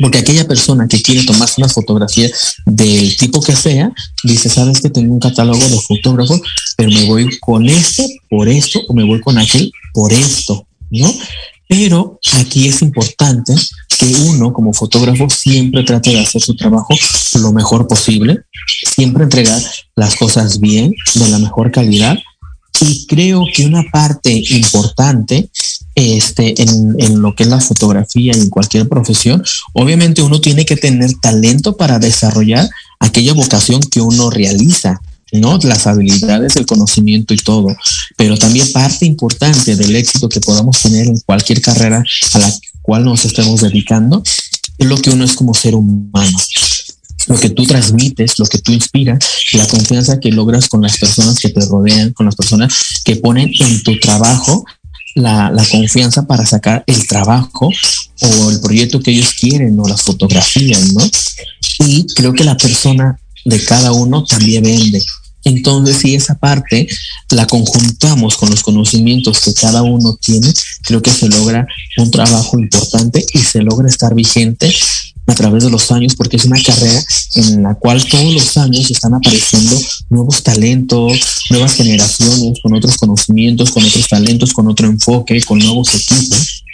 [0.00, 2.30] porque aquella persona que quiere tomarse una fotografía
[2.66, 6.40] del tipo que sea, dice, sabes que tengo un catálogo de fotógrafos,
[6.76, 11.12] pero me voy con este por esto o me voy con aquel por esto, ¿no?
[11.68, 13.54] Pero aquí es importante
[13.98, 16.94] que uno como fotógrafo siempre trate de hacer su trabajo
[17.34, 18.40] lo mejor posible,
[18.94, 19.60] siempre entregar
[19.94, 22.18] las cosas bien, de la mejor calidad.
[22.80, 25.50] Y creo que una parte importante
[26.00, 30.64] este, en, en, lo que es la fotografía y en cualquier profesión, obviamente uno tiene
[30.64, 35.00] que tener talento para desarrollar aquella vocación que uno realiza,
[35.32, 35.58] ¿no?
[35.62, 37.68] Las habilidades, el conocimiento y todo.
[38.16, 43.04] Pero también parte importante del éxito que podamos tener en cualquier carrera a la cual
[43.04, 44.22] nos estemos dedicando
[44.78, 46.38] es lo que uno es como ser humano
[47.26, 49.18] lo que tú transmites, lo que tú inspiras,
[49.52, 53.50] la confianza que logras con las personas que te rodean, con las personas que ponen
[53.60, 54.64] en tu trabajo
[55.14, 57.70] la, confianza para sacar el trabajo
[58.20, 61.00] o el proyecto que ellos quieren o las fotografías, ¿no?
[61.86, 65.02] Y creo que la persona de cada uno también vende.
[65.44, 66.86] Entonces, si esa parte
[67.30, 72.58] la conjuntamos con los conocimientos que cada uno tiene, creo que se logra un trabajo
[72.58, 74.70] importante y se logra estar vigente
[75.30, 77.02] a través de los años, porque es una carrera
[77.36, 79.76] en la cual todos los años están apareciendo
[80.08, 85.94] nuevos talentos, nuevas generaciones, con otros conocimientos, con otros talentos, con otro enfoque, con nuevos
[85.94, 86.64] equipos.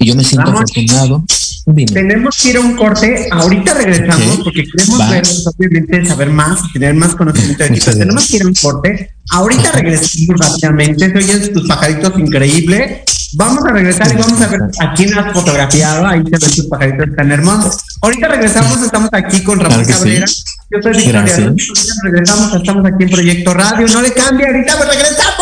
[0.00, 1.24] Y yo me siento afortunado.
[1.64, 3.28] Tenemos que ir a un corte.
[3.30, 7.80] Ahorita regresamos porque queremos ver, obviamente, saber más, tener más conocimiento de ti.
[7.80, 9.14] tenemos que ir a un corte.
[9.30, 11.12] Ahorita regresamos rápidamente.
[11.16, 13.04] Oye, tus pajaritos increíble.
[13.34, 16.06] Vamos a regresar y vamos a ver a quién has fotografiado.
[16.06, 17.78] Ahí se ven tus pajaritos tan hermosos.
[18.02, 20.26] Ahorita regresamos, estamos aquí con Ramón Cabrera.
[20.70, 21.54] Yo soy Victoria.
[22.02, 23.86] Regresamos, estamos aquí en Proyecto Radio.
[23.88, 25.41] No le cambie, ahorita regresamos.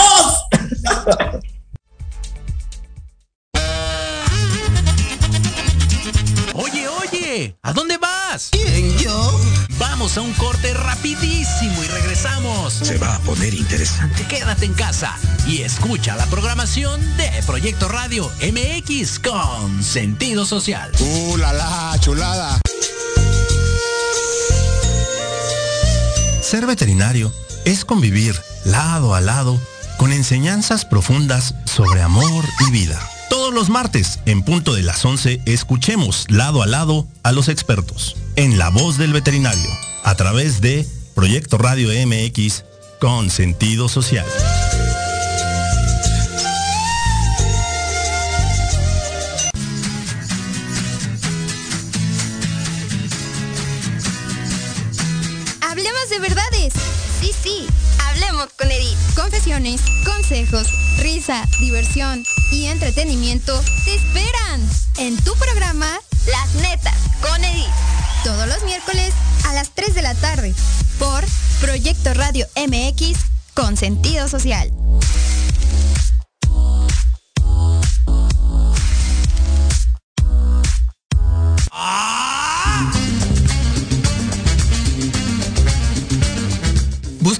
[10.10, 12.72] Vamos a un corte rapidísimo y regresamos.
[12.72, 14.26] Se va a poner interesante.
[14.26, 20.90] Quédate en casa y escucha la programación de Proyecto Radio MX con sentido social.
[20.98, 22.60] ¡Uh, la, la chulada!
[26.42, 27.32] Ser veterinario
[27.64, 29.60] es convivir lado a lado
[29.96, 32.98] con enseñanzas profundas sobre amor y vida.
[33.28, 38.16] Todos los martes, en punto de las 11, escuchemos lado a lado a los expertos
[38.34, 39.70] en La Voz del Veterinario,
[40.04, 42.64] a través de Proyecto Radio MX
[43.00, 44.26] con sentido social.
[55.62, 56.72] Hablemos de verdades.
[57.20, 57.66] Sí, sí,
[58.08, 58.96] hablemos con Edith.
[59.14, 68.09] Confesiones, consejos, risa, diversión y entretenimiento te esperan en tu programa Las Netas con Edith
[68.24, 69.12] todos los miércoles
[69.46, 70.54] a las 3 de la tarde
[70.98, 71.24] por
[71.60, 73.18] Proyecto Radio MX
[73.54, 74.70] con sentido social.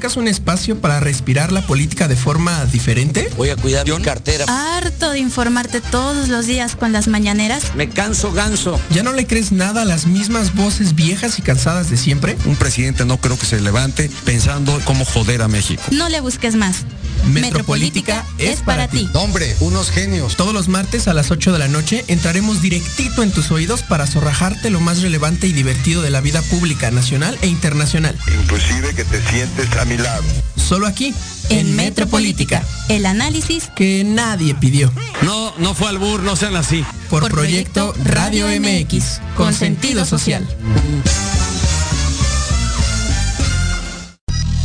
[0.01, 3.31] ¿Buscas un espacio para respirar la política de forma diferente?
[3.37, 4.47] Voy a cuidar mi cartera.
[4.49, 7.75] Harto de informarte todos los días con las mañaneras.
[7.75, 8.81] Me canso ganso.
[8.89, 12.39] ¿Ya no le crees nada a las mismas voces viejas y cansadas de siempre?
[12.47, 15.83] Un presidente no creo que se levante pensando cómo joder a México.
[15.91, 16.87] No le busques más.
[17.25, 19.09] Metropolítica es para ti.
[19.15, 20.37] Hombre, unos genios.
[20.37, 24.07] Todos los martes a las 8 de la noche entraremos directito en tus oídos para
[24.07, 28.19] zorrajarte lo más relevante y divertido de la vida pública nacional e internacional.
[28.43, 30.25] Inclusive que te sientes a mi lado.
[30.57, 31.15] Solo aquí.
[31.49, 32.65] En Metropolítica.
[32.89, 34.93] El análisis que nadie pidió.
[35.23, 36.85] No, no fue al bur, no sean así.
[37.09, 39.21] Por, proyecto, Radio MX.
[39.37, 40.47] Con sentido social.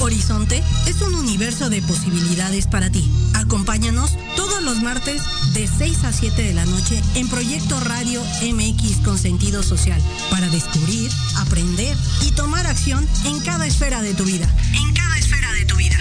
[0.05, 5.19] Horizonte es un universo de posibilidades para ti Acompáñanos todos los martes
[5.53, 10.47] de 6 a 7 de la noche en Proyecto Radio MX con sentido social para
[10.49, 14.47] descubrir, aprender y tomar acción en cada esfera de tu vida.
[14.73, 15.97] En cada esfera de tu vida.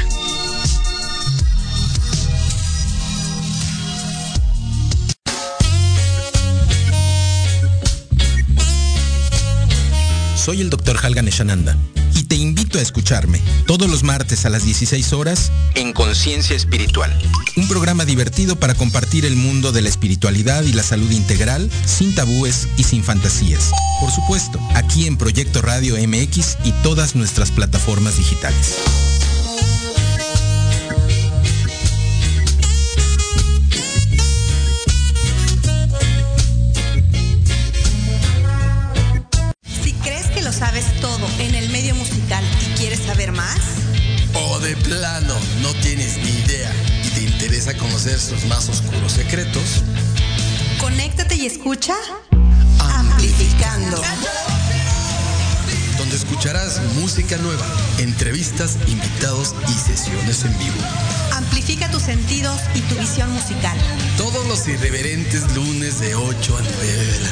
[10.37, 10.99] Soy el Dr.
[11.03, 11.75] Halgan Eshananda
[12.25, 17.13] te invito a escucharme todos los martes a las 16 horas en Conciencia Espiritual.
[17.57, 22.15] Un programa divertido para compartir el mundo de la espiritualidad y la salud integral sin
[22.15, 23.71] tabúes y sin fantasías.
[24.01, 28.77] Por supuesto, aquí en Proyecto Radio MX y todas nuestras plataformas digitales.
[48.15, 49.83] Conocer sus más oscuros secretos.
[50.81, 51.95] conéctate y escucha
[52.79, 54.01] Amplificando.
[55.99, 57.65] Donde escucharás música nueva,
[57.99, 60.77] entrevistas, invitados y sesiones en vivo.
[61.33, 63.77] Amplifica tus sentidos y tu visión musical.
[64.17, 67.24] Todos los irreverentes lunes de 8 a 9 de la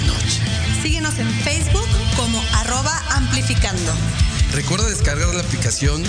[4.53, 6.03] Recuerda descargar la aplicación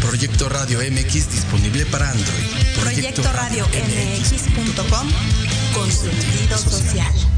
[0.00, 2.46] Proyecto Radio MX disponible para Android.
[2.80, 5.08] Proyecto Radio MX.com
[5.74, 7.37] con sentido social.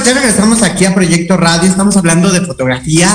[0.00, 1.68] Pues ya regresamos aquí a Proyecto Radio.
[1.68, 3.08] Estamos hablando de fotografía,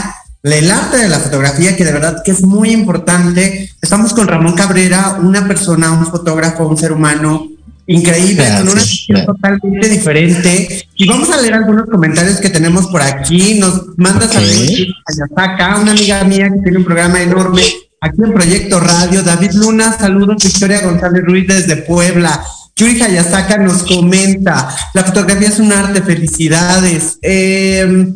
[0.44, 3.72] el arte de la fotografía, que de verdad que es muy importante.
[3.82, 7.48] Estamos con Ramón Cabrera, una persona, un fotógrafo, un ser humano
[7.88, 10.88] increíble, con una visión totalmente diferente.
[10.94, 13.58] Y vamos a leer algunos comentarios que tenemos por aquí.
[13.58, 14.70] Nos manda saludos
[15.08, 17.64] Ayasaka, una amiga mía que tiene un programa enorme
[18.00, 19.24] aquí en Proyecto Radio.
[19.24, 20.44] David Luna, saludos.
[20.44, 22.46] Victoria González Ruiz desde Puebla.
[22.78, 27.18] Yuri Hayasaka nos comenta, la fotografía es un arte, felicidades.
[27.22, 28.14] Eh,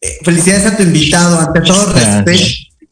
[0.00, 2.44] eh, felicidades a tu invitado, ante todo respeto.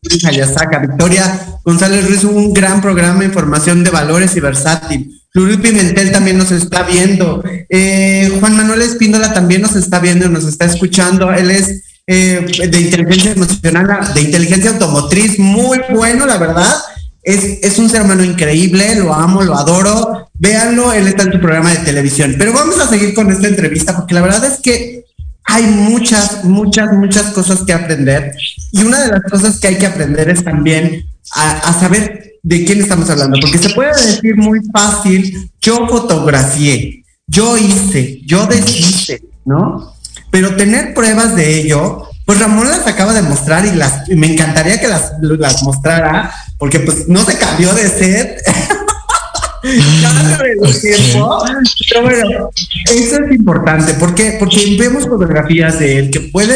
[0.03, 5.21] Yuri Hayasaka, Victoria González Ruiz, un gran programa de información de valores y versátil.
[5.35, 7.43] Luri Pimentel también nos está viendo.
[7.69, 11.33] Eh, Juan Manuel Espíndola también nos está viendo y nos está escuchando.
[11.33, 16.75] Él es eh, de inteligencia emocional, de inteligencia automotriz, muy bueno, la verdad.
[17.23, 20.29] Es, es un ser humano increíble, lo amo, lo adoro.
[20.39, 22.37] Véanlo, él está en su programa de televisión.
[22.39, 25.05] Pero vamos a seguir con esta entrevista porque la verdad es que
[25.45, 28.33] hay muchas, muchas, muchas cosas que aprender.
[28.73, 31.05] Y una de las cosas que hay que aprender es también
[31.35, 33.39] a, a saber de quién estamos hablando.
[33.41, 39.95] Porque se puede decir muy fácil, yo fotografié, yo hice, yo deshice, ¿no?
[40.31, 44.33] Pero tener pruebas de ello, pues Ramón las acaba de mostrar y las y me
[44.33, 48.41] encantaría que las, las mostrara, porque pues no se cambió de set.
[50.01, 51.43] Cada vez tiempo.
[51.89, 52.51] Pero bueno,
[52.85, 53.95] eso es importante.
[53.95, 54.37] ¿Por qué?
[54.39, 56.55] Porque vemos fotografías de él que puede,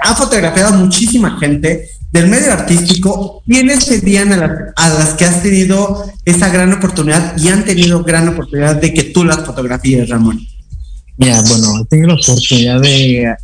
[0.00, 3.42] ha fotografiado a muchísima gente del medio artístico.
[3.48, 8.04] ¿Quiénes serían a las, a las que has tenido esa gran oportunidad y han tenido
[8.04, 10.38] gran oportunidad de que tú las fotografíes, Ramón?
[11.18, 13.34] Mira, bueno, he tenido la oportunidad de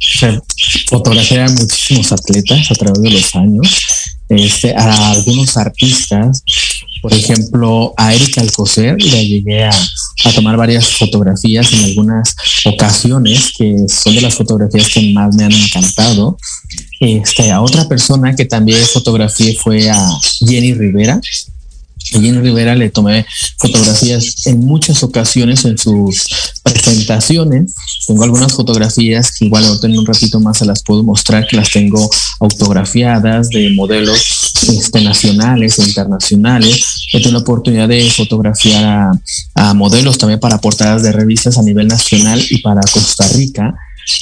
[0.88, 3.86] fotografiar a muchísimos atletas a través de los años,
[4.28, 6.42] este, a algunos artistas,
[7.02, 9.70] por ejemplo, a Erika Alcocer, le llegué a,
[10.36, 15.52] tomar varias fotografías en algunas ocasiones, que son de las fotografías que más me han
[15.52, 16.38] encantado.
[17.00, 19.98] Este, a otra persona que también fotografié fue a
[20.46, 21.20] Jenny Rivera,
[22.20, 23.26] Jenny Rivera le tomé
[23.58, 26.24] fotografías en muchas ocasiones en sus
[26.62, 27.74] presentaciones.
[28.06, 31.70] Tengo algunas fotografías que igual en un ratito más se las puedo mostrar, que las
[31.70, 32.08] tengo
[32.40, 37.06] autografiadas de modelos este, nacionales e internacionales.
[37.12, 39.12] He tenido la oportunidad de fotografiar a,
[39.54, 43.74] a modelos también para portadas de revistas a nivel nacional y para Costa Rica.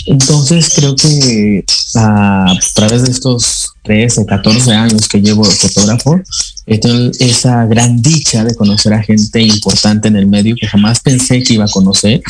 [0.07, 1.65] Entonces creo que
[1.95, 6.21] a través de estos 13, 14 años que llevo fotógrafo,
[6.67, 11.01] he tenido esa gran dicha de conocer a gente importante en el medio que jamás
[11.01, 12.21] pensé que iba a conocer.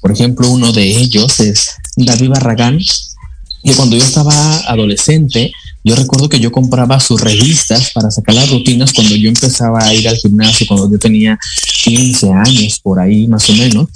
[0.00, 2.78] Por ejemplo, uno de ellos es David Barragán,
[3.64, 5.52] que cuando yo estaba adolescente
[5.82, 9.94] Yo recuerdo que yo compraba sus revistas para sacar las rutinas cuando yo empezaba a
[9.94, 11.38] ir al gimnasio, cuando yo tenía
[11.84, 13.88] 15 años, por ahí más o menos.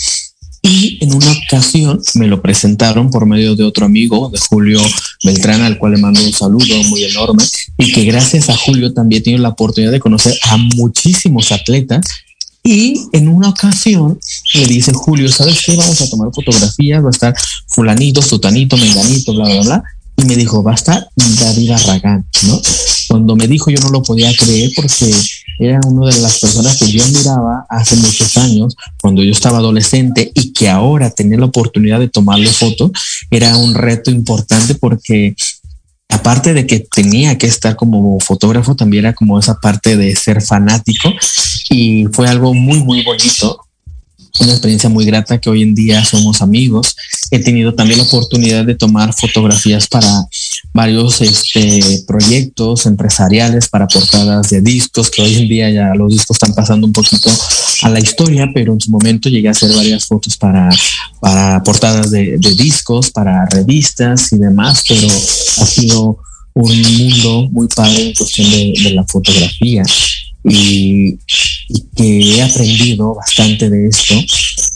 [0.63, 4.81] Y en una ocasión me lo presentaron por medio de otro amigo, de Julio
[5.25, 7.43] Beltrán, al cual le mando un saludo muy enorme,
[7.79, 12.05] y que gracias a Julio también he la oportunidad de conocer a muchísimos atletas.
[12.63, 14.21] Y en una ocasión
[14.55, 15.77] le dice Julio, ¿sabes qué?
[15.77, 17.35] Vamos a tomar fotografías, va a estar
[17.67, 19.83] fulanito, sutanito, menganito, bla, bla, bla.
[20.19, 22.61] Y me dijo, va a estar David Arragán, ¿no?
[23.09, 25.11] Cuando me dijo yo no lo podía creer porque
[25.61, 30.33] era una de las personas que yo miraba hace muchos años, cuando yo estaba adolescente
[30.35, 32.91] y que ahora tenía la oportunidad de tomarle foto,
[33.31, 35.35] era un reto importante porque
[36.09, 40.41] aparte de que tenía que estar como fotógrafo, también era como esa parte de ser
[40.41, 41.13] fanático
[41.69, 43.61] y fue algo muy, muy bonito
[44.39, 46.97] una experiencia muy grata que hoy en día somos amigos.
[47.31, 50.07] He tenido también la oportunidad de tomar fotografías para
[50.73, 56.37] varios este, proyectos empresariales, para portadas de discos, que hoy en día ya los discos
[56.37, 57.29] están pasando un poquito
[57.83, 60.69] a la historia, pero en su momento llegué a hacer varias fotos para,
[61.21, 66.19] para portadas de, discos, para revistas y demás, pero ha sido
[66.55, 69.83] un mundo muy padre en cuestión de, de la fotografía
[70.45, 71.19] y,
[71.95, 74.15] que he aprendido bastante de esto.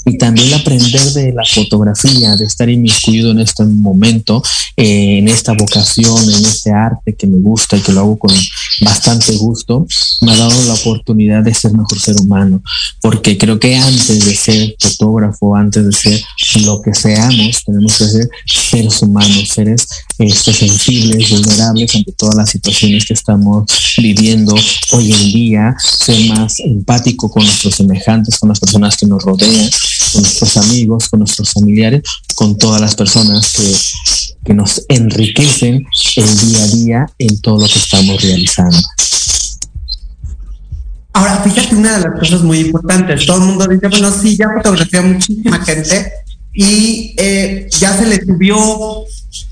[0.07, 4.43] Y también aprender de la fotografía, de estar inmiscuido en este momento,
[4.77, 8.35] eh, en esta vocación, en este arte que me gusta y que lo hago con
[8.83, 9.87] bastante gusto,
[10.21, 12.63] me ha dado la oportunidad de ser mejor ser humano,
[13.01, 16.21] porque creo que antes de ser fotógrafo, antes de ser
[16.63, 19.89] lo que seamos, tenemos que ser seres humanos, seres
[20.19, 23.67] este, sensibles, vulnerables ante todas las situaciones que estamos
[23.99, 24.55] viviendo
[24.93, 29.71] hoy en día, ser más empático con nuestros semejantes, con las personas que nos rodean,
[30.13, 32.03] con nuestros amigos, con nuestros familiares,
[32.35, 33.73] con todas las personas que,
[34.45, 35.87] que nos enriquecen
[36.17, 38.79] el día a día en todo lo que estamos realizando.
[41.15, 43.25] Ahora, fíjate una de las cosas muy importantes.
[43.25, 46.13] Todo el mundo dice, bueno, sí, ya fotografía muchísima gente
[46.53, 49.05] y eh, ya se le subió,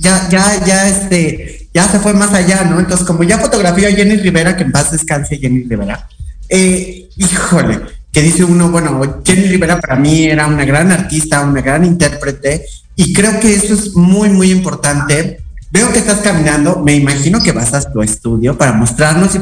[0.03, 2.81] ya, ya, ya, este, ya se fue más allá, ¿no?
[2.81, 6.09] Entonces, como ya fotografió a Jenny Rivera, que en paz descanse Jenny Rivera,
[6.49, 7.81] eh, híjole,
[8.11, 12.65] que dice uno, bueno, Jenny Rivera para mí era una gran artista, una gran intérprete,
[12.97, 15.41] y creo que eso es muy, muy importante.
[15.73, 19.33] Veo que estás caminando, me imagino que vas a tu estudio para mostrarnos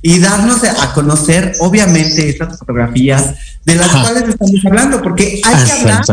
[0.00, 5.72] y, darnos a conocer, obviamente, estas fotografías de las cuales estamos hablando, porque hay que
[5.72, 6.04] hablar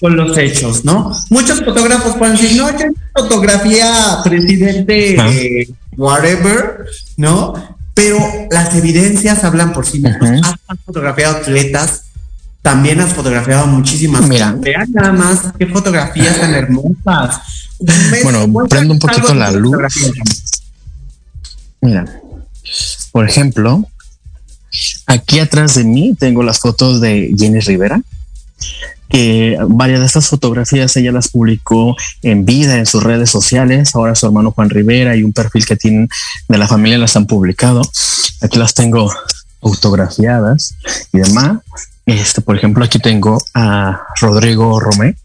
[0.00, 1.12] con los hechos, ¿no?
[1.30, 7.76] Muchos fotógrafos pueden decir, no, yo fotografía presidente, eh, whatever, ¿no?
[7.96, 8.18] pero
[8.50, 10.42] las evidencias hablan por sí mismas.
[10.68, 12.02] Has fotografiado atletas,
[12.66, 14.26] también has fotografiado muchísimas.
[14.26, 17.40] Mira, vean nada más qué fotografías tan hermosas.
[18.24, 19.76] Bueno, prendo un poquito la luz.
[21.80, 22.04] Mira,
[23.12, 23.86] por ejemplo,
[25.06, 28.02] aquí atrás de mí tengo las fotos de Jenny Rivera
[29.08, 33.94] que varias de estas fotografías ella las publicó en vida en sus redes sociales.
[33.94, 36.08] Ahora su hermano Juan Rivera y un perfil que tienen
[36.48, 37.82] de la familia las han publicado.
[38.40, 39.14] Aquí las tengo
[39.62, 40.74] autografiadas
[41.12, 41.58] y demás.
[42.06, 45.16] Este, por ejemplo, aquí tengo a Rodrigo Romé,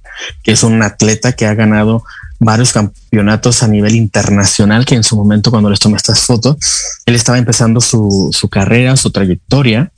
[0.43, 2.03] que es un atleta que ha ganado
[2.39, 6.57] varios campeonatos a nivel internacional, que en su momento cuando les tomé estas fotos,
[7.05, 9.91] él estaba empezando su, su carrera, su trayectoria.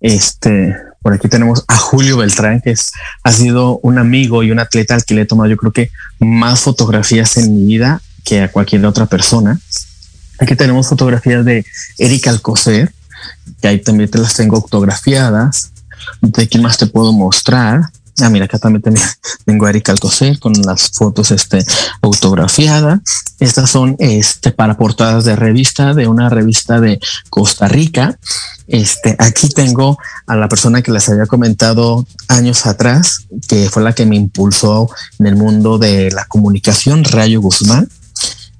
[0.00, 2.90] Este, por aquí tenemos a Julio Beltrán, que es,
[3.22, 5.90] ha sido un amigo y un atleta al que le he tomado yo creo que
[6.18, 9.60] más fotografías en mi vida que a cualquier otra persona.
[10.38, 11.66] Aquí tenemos fotografías de
[11.98, 12.92] Erika Alcocer,
[13.60, 15.70] que ahí también te las tengo autografiadas.
[16.20, 17.82] ¿De quién más te puedo mostrar?
[18.20, 18.82] Ah, mira, acá también
[19.44, 21.64] tengo a Erika Alcocer con las fotos este,
[22.02, 23.00] autografiadas.
[23.38, 28.18] Estas son este, para portadas de revista, de una revista de Costa Rica.
[28.66, 33.94] Este, aquí tengo a la persona que les había comentado años atrás, que fue la
[33.94, 34.88] que me impulsó
[35.18, 37.88] en el mundo de la comunicación, Rayo Guzmán.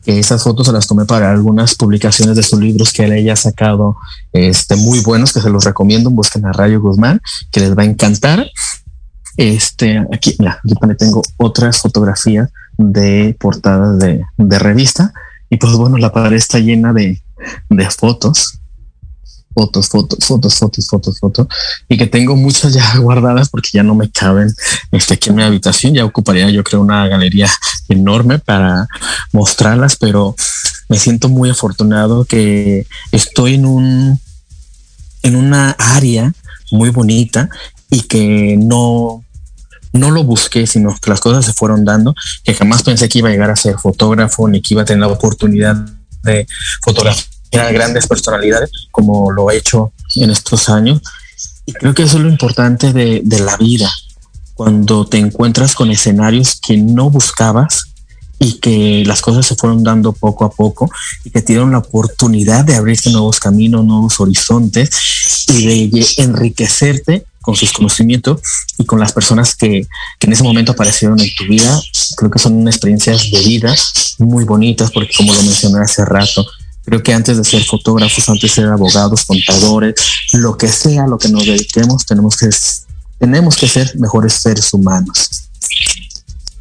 [0.05, 3.37] Que esas fotos se las tomé para algunas publicaciones de sus libros que él haya
[3.37, 3.97] sacado,
[4.33, 6.11] este, muy buenos, que se los recomiendo.
[6.11, 7.21] Busquen a Rayo Guzmán,
[7.51, 8.47] que les va a encantar.
[9.37, 15.13] Este, aquí, mira, aquí también tengo otras fotografías de portadas de, de revista.
[15.51, 17.23] Y pues bueno, la pared está llena de,
[17.69, 18.60] de fotos
[19.61, 21.47] fotos, fotos, fotos, fotos, fotos, fotos,
[21.89, 24.53] y que tengo muchas ya guardadas porque ya no me caben
[24.91, 25.95] este, aquí en mi habitación.
[25.95, 27.51] Ya ocuparía, yo creo, una galería
[27.89, 28.89] enorme para
[29.33, 30.35] mostrarlas, pero
[30.89, 34.21] me siento muy afortunado que estoy en un,
[35.23, 36.33] en una área
[36.73, 37.51] muy bonita
[37.91, 39.23] y que no,
[39.93, 43.29] no lo busqué, sino que las cosas se fueron dando, que jamás pensé que iba
[43.29, 45.77] a llegar a ser fotógrafo ni que iba a tener la oportunidad
[46.23, 46.47] de
[46.83, 51.01] fotografía a grandes personalidades, como lo he hecho en estos años.
[51.67, 53.91] Y creo que eso es lo importante de, de la vida,
[54.55, 57.91] cuando te encuentras con escenarios que no buscabas
[58.39, 60.91] y que las cosas se fueron dando poco a poco
[61.25, 64.91] y que te dieron la oportunidad de abrirte nuevos caminos, nuevos horizontes
[65.49, 68.41] y de enriquecerte con sus conocimientos
[68.79, 69.87] y con las personas que,
[70.19, 71.81] que, en ese momento aparecieron en tu vida.
[72.17, 73.75] Creo que son experiencias de vida
[74.19, 76.47] muy bonitas porque como lo mencioné hace rato,
[76.85, 79.95] creo que antes de ser fotógrafos, antes de ser abogados, contadores,
[80.33, 82.49] lo que sea, lo que nos dediquemos, tenemos que,
[83.19, 85.51] tenemos que ser mejores seres humanos.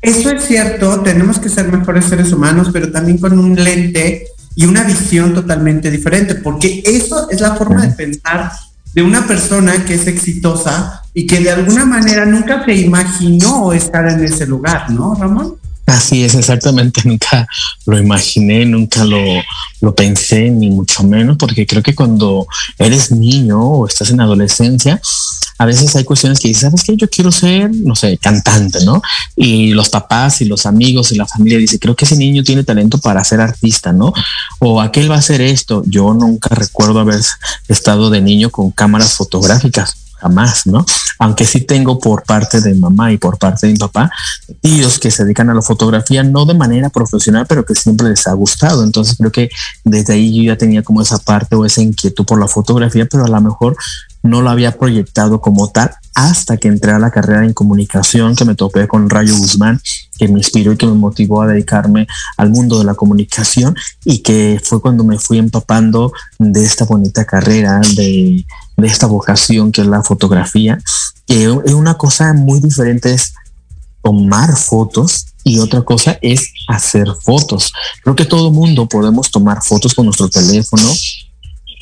[0.01, 4.65] Eso es cierto, tenemos que ser mejores seres humanos, pero también con un lente y
[4.65, 8.51] una visión totalmente diferente, porque eso es la forma de pensar
[8.93, 14.07] de una persona que es exitosa y que de alguna manera nunca se imaginó estar
[14.07, 15.55] en ese lugar, ¿no, Ramón?
[15.89, 17.01] Así es, exactamente.
[17.05, 17.47] Nunca
[17.85, 19.19] lo imaginé, nunca lo,
[19.81, 22.45] lo pensé, ni mucho menos, porque creo que cuando
[22.77, 25.01] eres niño o estás en adolescencia,
[25.57, 26.95] a veces hay cuestiones que dices, ¿sabes qué?
[26.95, 29.01] Yo quiero ser, no sé, cantante, ¿no?
[29.35, 32.63] Y los papás y los amigos y la familia dicen, creo que ese niño tiene
[32.63, 34.13] talento para ser artista, ¿no?
[34.59, 35.83] O aquel va a hacer esto.
[35.85, 37.21] Yo nunca recuerdo haber
[37.67, 40.85] estado de niño con cámaras fotográficas jamás, ¿no?
[41.19, 44.11] Aunque sí tengo por parte de mamá y por parte de mi papá
[44.61, 48.27] tíos que se dedican a la fotografía, no de manera profesional, pero que siempre les
[48.27, 48.83] ha gustado.
[48.83, 49.49] Entonces creo que
[49.83, 53.25] desde ahí yo ya tenía como esa parte o esa inquietud por la fotografía, pero
[53.25, 53.75] a lo mejor
[54.21, 58.43] no lo había proyectado como tal hasta que entré a la carrera en comunicación, que
[58.43, 59.79] me topé con Rayo Guzmán,
[60.17, 64.21] que me inspiró y que me motivó a dedicarme al mundo de la comunicación y
[64.21, 68.45] que fue cuando me fui empapando de esta bonita carrera, de,
[68.79, 70.79] de esta vocación que es la fotografía,
[71.25, 73.33] que es una cosa muy diferente es
[74.03, 77.71] tomar fotos y otra cosa es hacer fotos.
[78.03, 80.89] Creo que todo mundo podemos tomar fotos con nuestro teléfono,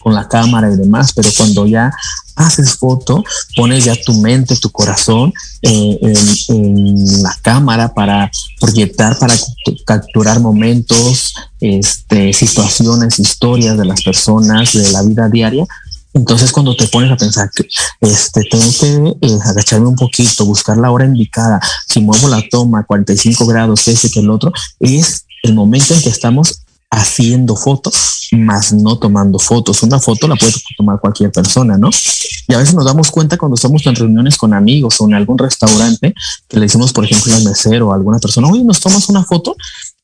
[0.02, 1.92] con la cámara y demás, pero cuando ya
[2.38, 3.24] haces foto,
[3.56, 5.34] pones ya tu mente, tu corazón
[5.64, 5.98] eh,
[6.50, 9.34] en, la cámara para proyectar, para
[9.86, 15.66] capturar momentos, este, situaciones, historias de las personas, de la vida diaria.
[16.18, 17.68] Entonces cuando te pones a pensar que
[18.02, 22.80] este, tengo que eh, agacharme un poquito, buscar la hora indicada, si muevo la toma
[22.80, 28.30] a 45 grados, ese que el otro, es el momento en que estamos haciendo fotos,
[28.32, 29.84] más no tomando fotos.
[29.84, 31.90] Una foto la puede tomar cualquier persona, ¿no?
[32.48, 35.38] Y a veces nos damos cuenta cuando estamos en reuniones con amigos o en algún
[35.38, 36.14] restaurante
[36.48, 39.24] que le decimos, por ejemplo, al mesero o a alguna persona, oye, nos tomas una
[39.24, 39.56] foto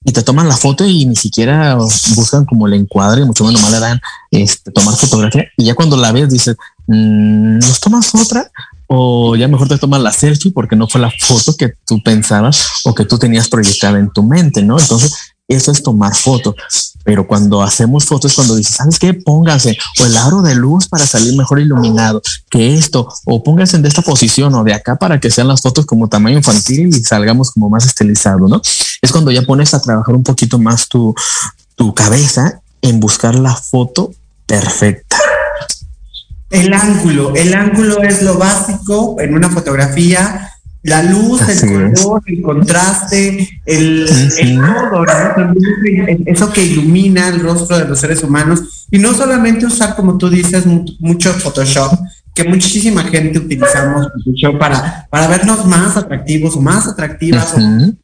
[0.04, 3.72] y te toman la foto y ni siquiera buscan como el encuadre, mucho menos mal
[3.72, 4.02] le dan
[4.32, 5.46] este, tomar fotografía.
[5.58, 8.50] Y ya cuando la ves, dices, mm, ¿nos tomas otra?
[8.96, 12.82] o ya mejor te tomas la selfie porque no fue la foto que tú pensabas
[12.86, 14.80] o que tú tenías proyectada en tu mente, ¿no?
[14.80, 16.56] Entonces, eso es tomar fotos.
[17.04, 19.14] Pero cuando hacemos fotos, cuando dices, ¿sabes qué?
[19.14, 23.88] Pónganse o el aro de luz para salir mejor iluminado que esto, o pónganse de
[23.90, 27.52] esta posición o de acá para que sean las fotos como tamaño infantil y salgamos
[27.52, 28.62] como más estilizados, ¿no?
[29.02, 31.14] Es cuando ya pones a trabajar un poquito más tu,
[31.76, 34.12] tu cabeza en buscar la foto
[34.46, 35.18] perfecta.
[36.50, 40.52] El ángulo, el ángulo es lo básico en una fotografía
[40.84, 44.06] la luz, el color, el contraste, el,
[46.26, 48.86] eso que ilumina el rostro de los seres humanos.
[48.92, 50.66] Y no solamente usar, como tú dices,
[51.00, 51.98] mucho Photoshop,
[52.36, 57.56] que muchísima gente utilizamos Photoshop para, para vernos más atractivos o más atractivas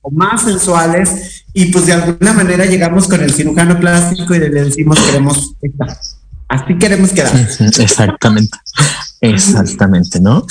[0.02, 1.44] o, más sensuales.
[1.54, 5.56] Y pues de alguna manera llegamos con el cirujano plástico y le decimos queremos
[6.48, 7.32] Así queremos quedar.
[7.78, 8.58] Exactamente,
[9.22, 10.46] exactamente, ¿no?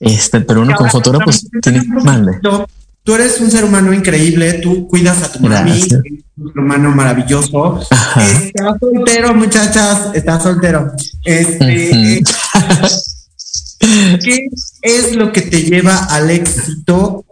[0.00, 2.40] Este, pero uno con fotógrafo pues, tiene mande.
[3.02, 5.80] Tú eres un ser humano increíble, tú cuidas a tu mami,
[6.36, 7.80] un ser humano maravilloso.
[7.80, 10.92] Estás soltero, muchachas, estás soltero.
[11.24, 12.22] Este,
[13.80, 14.48] ¿Qué
[14.82, 17.24] es lo que te lleva al éxito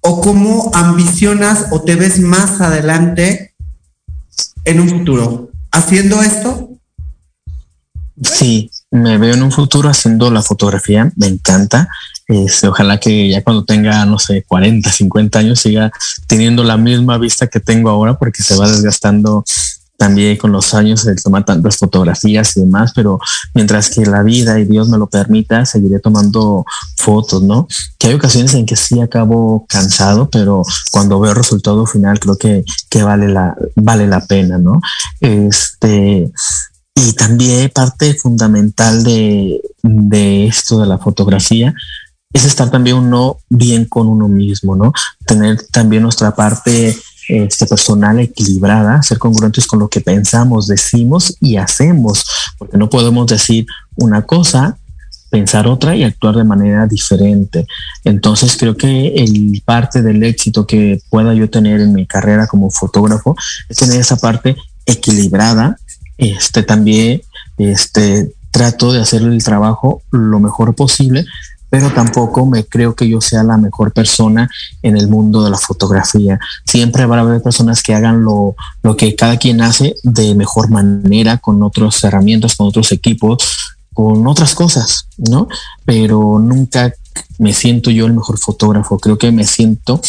[0.00, 3.54] o cómo ambicionas o te ves más adelante
[4.64, 5.50] en un futuro?
[5.70, 6.70] ¿Haciendo esto?
[8.22, 11.88] Sí, me veo en un futuro haciendo la fotografía, me encanta.
[12.26, 15.90] Este, ojalá que ya cuando tenga, no sé, 40, 50 años siga
[16.26, 19.44] teniendo la misma vista que tengo ahora porque se va desgastando
[20.00, 23.20] también con los años el tomar tantas fotografías y demás, pero
[23.52, 26.64] mientras que la vida y Dios me lo permita, seguiré tomando
[26.96, 27.68] fotos, ¿no?
[27.98, 32.38] Que hay ocasiones en que sí acabo cansado, pero cuando veo el resultado final creo
[32.38, 34.80] que, que vale la, vale la pena, ¿no?
[35.20, 36.32] Este,
[36.94, 39.60] y también parte fundamental de,
[40.46, 41.74] esto de la fotografía
[42.32, 44.92] es estar también uno bien con uno mismo, ¿no?
[45.26, 46.96] Tener también nuestra parte
[47.28, 52.24] este, personal equilibrada, ser congruentes con lo que pensamos, decimos y hacemos,
[52.58, 53.66] porque no podemos decir
[53.96, 54.76] una cosa
[55.30, 57.66] pensar otra y actuar de manera diferente.
[58.04, 62.70] Entonces creo que el parte del éxito que pueda yo tener en mi carrera como
[62.70, 63.36] fotógrafo
[63.68, 65.78] es tener esa parte equilibrada.
[66.20, 67.22] Este también
[67.56, 71.24] este trato de hacer el trabajo lo mejor posible,
[71.68, 74.50] pero tampoco me creo que yo sea la mejor persona
[74.82, 76.38] en el mundo de la fotografía.
[76.66, 81.38] Siempre habrá haber personas que hagan lo, lo que cada quien hace de mejor manera,
[81.38, 83.38] con otras herramientas, con otros equipos,
[83.94, 85.48] con otras cosas, ¿no?
[85.84, 86.92] Pero nunca
[87.38, 88.98] me siento yo el mejor fotógrafo.
[88.98, 90.00] Creo que me siento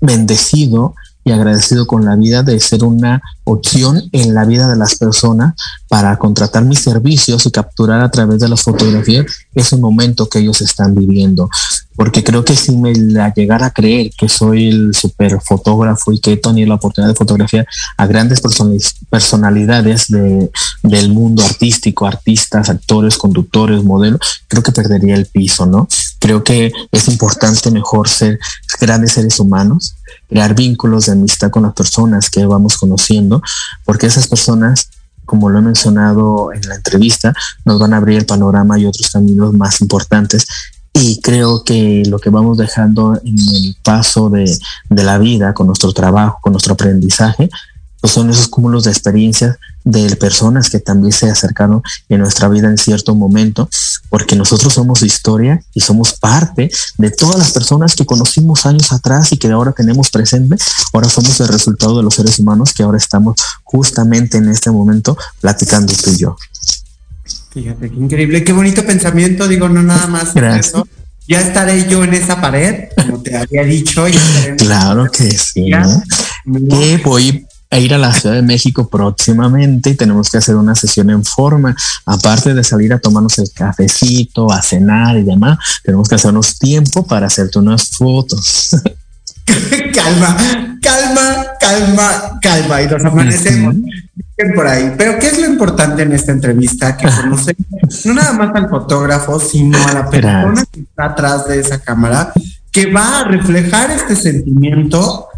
[0.00, 0.94] bendecido
[1.26, 5.54] y agradecido con la vida de ser una opción en la vida de las personas
[5.88, 10.60] para contratar mis servicios y capturar a través de las fotografías ese momento que ellos
[10.60, 11.50] están viviendo.
[11.96, 16.20] Porque creo que si me la llegara a creer que soy el super fotógrafo y
[16.20, 17.66] que he tenido la oportunidad de fotografiar
[17.96, 18.40] a grandes
[19.10, 25.88] personalidades del mundo artístico, artistas, actores, conductores, modelos, creo que perdería el piso, ¿no?
[26.20, 28.38] Creo que es importante mejor ser
[28.80, 29.95] grandes seres humanos
[30.28, 33.42] crear vínculos de amistad con las personas que vamos conociendo,
[33.84, 34.90] porque esas personas,
[35.24, 37.32] como lo he mencionado en la entrevista,
[37.64, 40.46] nos van a abrir el panorama y otros caminos más importantes.
[40.92, 44.50] Y creo que lo que vamos dejando en el paso de,
[44.88, 47.50] de la vida, con nuestro trabajo, con nuestro aprendizaje,
[48.06, 52.68] pues son esos cúmulos de experiencias de personas que también se acercaron en nuestra vida
[52.68, 53.68] en cierto momento,
[54.10, 59.32] porque nosotros somos historia y somos parte de todas las personas que conocimos años atrás
[59.32, 60.54] y que ahora tenemos presente.
[60.92, 63.34] Ahora somos el resultado de los seres humanos que ahora estamos
[63.64, 66.36] justamente en este momento platicando tú y yo.
[67.50, 70.86] Fíjate, qué increíble, qué bonito pensamiento, digo, no nada más eso.
[71.26, 74.04] Ya estaré yo en esa pared, como te había dicho.
[74.58, 75.72] claro que sí.
[76.70, 80.74] Que voy a ir a la Ciudad de México próximamente y tenemos que hacer una
[80.74, 81.74] sesión en forma.
[82.04, 87.06] Aparte de salir a tomarnos el cafecito, a cenar y demás, tenemos que hacernos tiempo
[87.06, 88.70] para hacerte unas fotos.
[89.94, 90.36] calma,
[90.80, 92.82] calma, calma, calma.
[92.82, 93.74] Y nos amanecemos
[94.54, 94.94] por ahí.
[94.96, 96.96] Pero ¿qué es lo importante en esta entrevista?
[96.96, 101.60] Que conocemos no nada más al fotógrafo, sino a la persona que está atrás de
[101.60, 102.32] esa cámara,
[102.70, 105.28] que va a reflejar este sentimiento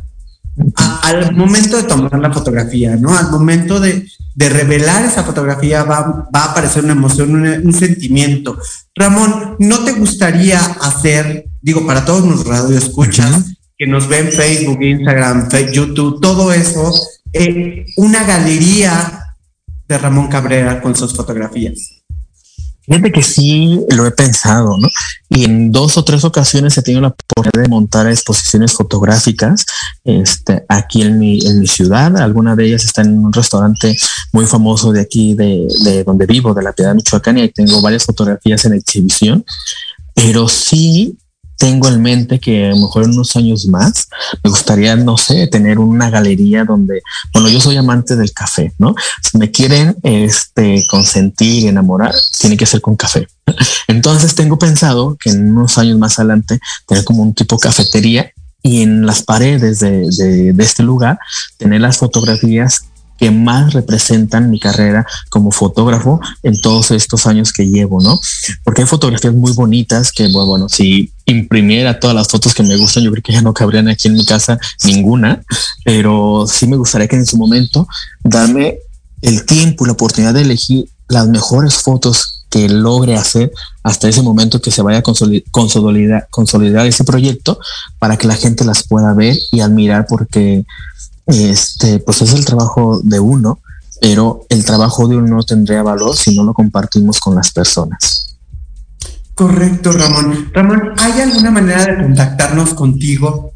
[1.02, 3.16] al momento de tomar la fotografía, ¿no?
[3.16, 4.06] Al momento de,
[4.36, 8.58] revelar esa fotografía va, a aparecer una emoción, un, sentimiento.
[8.94, 15.48] Ramón, ¿no te gustaría hacer, digo, para todos los radioescuchas que nos ven Facebook, Instagram,
[15.72, 16.92] YouTube, todo eso,
[17.32, 19.34] eh, una galería
[19.88, 21.97] de Ramón Cabrera con sus fotografías?
[22.88, 24.88] Fíjate que sí lo he pensado, ¿no?
[25.28, 29.66] Y en dos o tres ocasiones he tenido la oportunidad de montar exposiciones fotográficas
[30.04, 32.16] este, aquí en mi, en mi ciudad.
[32.16, 33.94] Alguna de ellas está en un restaurante
[34.32, 37.82] muy famoso de aquí, de, de donde vivo, de la Piedad Michoacán, y ahí tengo
[37.82, 39.44] varias fotografías en exhibición.
[40.14, 41.18] Pero sí
[41.58, 44.08] tengo en mente que a lo mejor en unos años más
[44.42, 47.02] me gustaría, no sé, tener una galería donde,
[47.32, 48.94] bueno, yo soy amante del café, ¿no?
[49.22, 53.26] Si me quieren este, consentir, enamorar, tiene que ser con café.
[53.88, 58.32] Entonces tengo pensado que en unos años más adelante tener como un tipo cafetería
[58.62, 61.18] y en las paredes de, de, de este lugar
[61.58, 62.87] tener las fotografías
[63.18, 68.18] que más representan mi carrera como fotógrafo en todos estos años que llevo, ¿no?
[68.64, 73.02] Porque hay fotografías muy bonitas que, bueno, si imprimiera todas las fotos que me gustan,
[73.02, 75.42] yo creo que ya no cabrían aquí en mi casa ninguna,
[75.84, 77.86] pero sí me gustaría que en su momento
[78.22, 78.78] darme
[79.20, 83.52] el tiempo y la oportunidad de elegir las mejores fotos que logre hacer
[83.82, 87.58] hasta ese momento que se vaya a consolidar, consolidar ese proyecto
[87.98, 90.64] para que la gente las pueda ver y admirar porque
[91.28, 93.60] este, pues es el trabajo de uno,
[94.00, 98.36] pero el trabajo de uno no tendría valor si no lo compartimos con las personas.
[99.34, 100.50] Correcto, Ramón.
[100.52, 103.52] Ramón, ¿hay alguna manera de contactarnos contigo?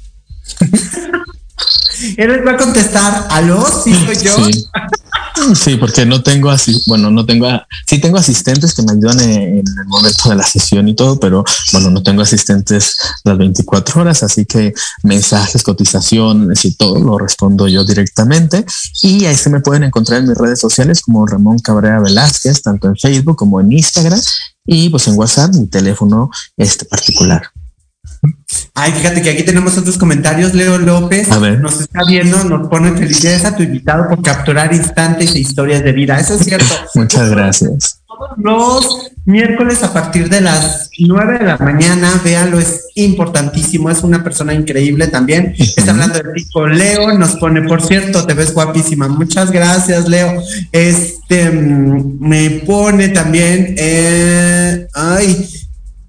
[2.17, 4.37] Él les va a contestar, aló, sí soy yo.
[5.55, 7.47] Sí, porque no tengo así, bueno, no tengo,
[7.87, 11.45] sí tengo asistentes que me ayudan en, el momento de la sesión y todo, pero
[11.73, 17.69] bueno, no tengo asistentes las 24 horas, así que mensajes, cotizaciones y todo lo respondo
[17.69, 18.65] yo directamente.
[19.03, 22.89] Y ahí se me pueden encontrar en mis redes sociales como Ramón Cabrera Velázquez, tanto
[22.89, 24.21] en Facebook como en Instagram
[24.67, 27.51] y pues en WhatsApp mi teléfono este particular.
[28.75, 30.55] Ay, fíjate que aquí tenemos otros comentarios.
[30.55, 31.29] Leo López
[31.61, 35.93] nos está viendo, nos pone felicidades a tu invitado por capturar instantes e historias de
[35.93, 36.19] vida.
[36.19, 36.75] Eso es cierto.
[36.95, 38.03] Muchas gracias.
[38.07, 43.91] Todos los miércoles a partir de las 9 de la mañana, véanlo, es importantísimo.
[43.91, 45.55] Es una persona increíble también.
[45.59, 49.09] Está hablando de Pico Leo, nos pone, por cierto, te ves guapísima.
[49.09, 50.43] Muchas gracias, Leo.
[50.73, 55.49] Este mm, me pone también, eh, ay,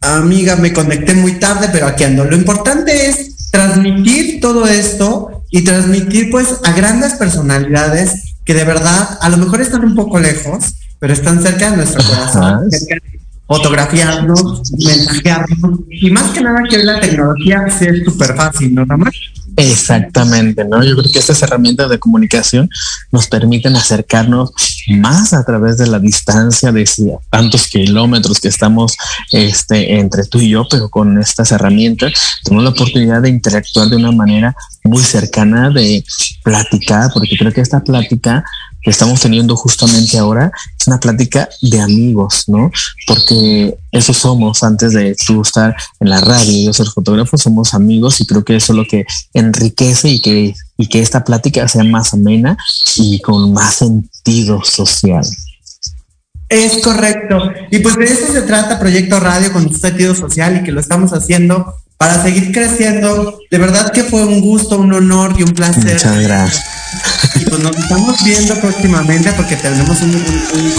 [0.01, 2.25] amiga, me conecté muy tarde, pero aquí ando.
[2.25, 9.17] Lo importante es transmitir todo esto y transmitir pues a grandes personalidades que de verdad
[9.21, 13.19] a lo mejor están un poco lejos, pero están cerca de nuestro corazón, cerca de
[13.45, 19.11] fotografiarnos, mensajearnos y más que nada que la tecnología sea súper fácil, ¿no, Ramón?
[19.57, 20.83] Exactamente, ¿no?
[20.83, 22.69] Yo creo que estas herramientas de comunicación
[23.11, 24.51] nos permiten acercarnos
[24.87, 26.89] más a través de la distancia de
[27.29, 28.95] tantos kilómetros que estamos
[29.31, 33.97] este, entre tú y yo, pero con estas herramientas tenemos la oportunidad de interactuar de
[33.97, 36.03] una manera muy cercana, de
[36.43, 38.43] platicar, porque creo que esta plática
[38.81, 42.71] que estamos teniendo justamente ahora es una plática de amigos, ¿no?
[43.07, 47.73] Porque eso somos antes de tú estar en la radio y yo ser fotógrafo, somos
[47.73, 51.67] amigos y creo que eso es lo que enriquece y que, y que esta plática
[51.67, 52.57] sea más amena
[52.97, 55.25] y con más sentido social.
[56.49, 57.51] Es correcto.
[57.71, 61.13] Y pues de eso se trata Proyecto Radio con sentido social y que lo estamos
[61.13, 63.37] haciendo para seguir creciendo.
[63.51, 65.93] De verdad que fue un gusto, un honor y un placer.
[65.93, 66.65] Muchas gracias.
[67.35, 70.11] Y pues nos estamos viendo próximamente porque tenemos un,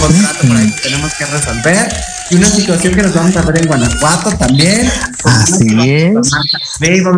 [0.01, 1.93] contrato por ahí que tenemos que resolver
[2.29, 4.91] y una situación que nos vamos a ver en Guanajuato también.
[5.23, 6.13] Así es.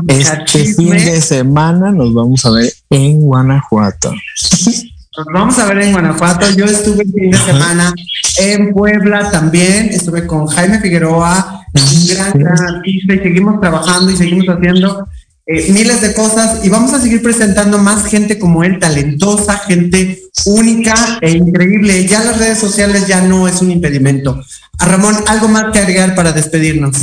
[0.07, 4.13] Este fin de semana nos vamos a ver en Guanajuato.
[5.17, 6.49] Nos vamos a ver en Guanajuato.
[6.51, 7.93] Yo estuve el fin de semana
[8.37, 9.89] en Puebla también.
[9.89, 15.07] Estuve con Jaime Figueroa, un gran, gran artista, y seguimos trabajando y seguimos haciendo
[15.45, 20.19] eh, miles de cosas y vamos a seguir presentando más gente como él, talentosa, gente
[20.45, 22.05] única e increíble.
[22.07, 24.41] Ya las redes sociales ya no es un impedimento.
[24.79, 26.97] A Ramón, ¿algo más que agregar para despedirnos?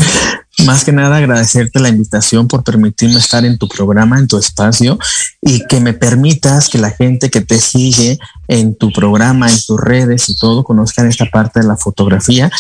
[0.66, 4.98] Más que nada agradecerte la invitación por permitirme estar en tu programa, en tu espacio
[5.40, 9.80] y que me permitas que la gente que te sigue en tu programa, en tus
[9.80, 12.50] redes y todo, conozcan esta parte de la fotografía,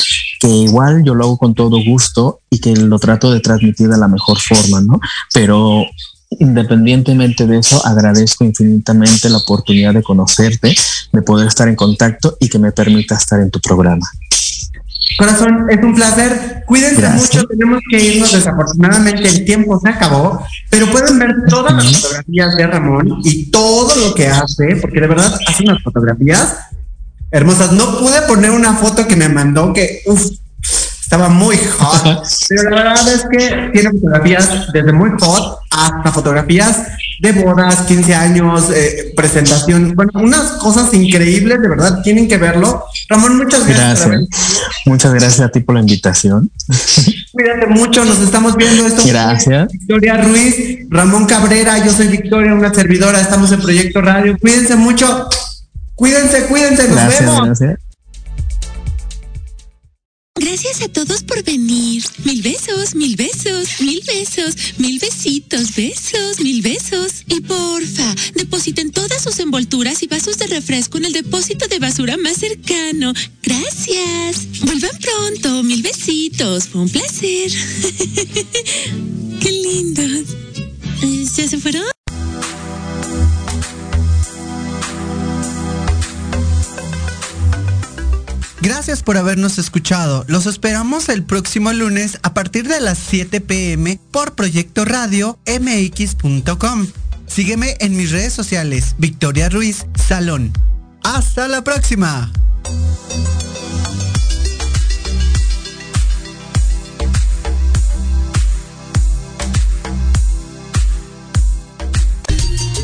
[0.40, 3.98] que igual yo lo hago con todo gusto y que lo trato de transmitir de
[3.98, 5.00] la mejor forma, ¿no?
[5.32, 5.86] Pero
[6.38, 10.74] independientemente de eso, agradezco infinitamente la oportunidad de conocerte,
[11.12, 14.06] de poder estar en contacto y que me permita estar en tu programa.
[15.16, 16.64] Corazón, es un placer.
[16.66, 18.32] Cuídense mucho, tenemos que irnos.
[18.32, 23.94] Desafortunadamente el tiempo se acabó, pero pueden ver todas las fotografías de Ramón y todo
[23.96, 26.56] lo que hace, porque de verdad hace unas fotografías
[27.30, 27.72] hermosas.
[27.72, 30.02] No pude poner una foto que me mandó que
[31.12, 36.86] estaba muy hot, pero la verdad es que tiene fotografías desde muy hot hasta fotografías
[37.20, 42.84] de bodas, 15 años, eh, presentación, bueno, unas cosas increíbles, de verdad, tienen que verlo.
[43.10, 44.22] Ramón, muchas gracias.
[44.86, 46.50] Muchas gracias a ti por la invitación.
[47.32, 48.86] Cuídate mucho, nos estamos viendo.
[48.86, 49.68] Esto gracias.
[49.70, 54.38] Victoria Ruiz, Ramón Cabrera, yo soy Victoria, una servidora, estamos en Proyecto Radio.
[54.40, 55.28] Cuídense mucho.
[55.94, 57.44] Cuídense, cuídense, nos vemos.
[57.44, 57.91] Gracias.
[60.52, 62.04] Gracias a todos por venir.
[62.26, 67.24] Mil besos, mil besos, mil besos, mil besitos, besos, mil besos.
[67.26, 72.18] Y porfa, depositen todas sus envolturas y vasos de refresco en el depósito de basura
[72.18, 73.14] más cercano.
[73.42, 74.60] Gracias.
[74.60, 76.68] Vuelvan pronto, mil besitos.
[76.68, 77.50] Fue un placer.
[79.40, 80.36] Qué lindos.
[81.34, 81.91] ¿Ya se fueron?
[88.62, 90.24] Gracias por habernos escuchado.
[90.28, 96.86] Los esperamos el próximo lunes a partir de las 7 pm por Proyecto Radio mx.com.
[97.26, 100.52] Sígueme en mis redes sociales, Victoria Ruiz Salón.
[101.02, 102.30] Hasta la próxima.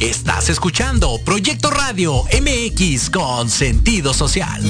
[0.00, 4.60] Estás escuchando Proyecto Radio MX con sentido social.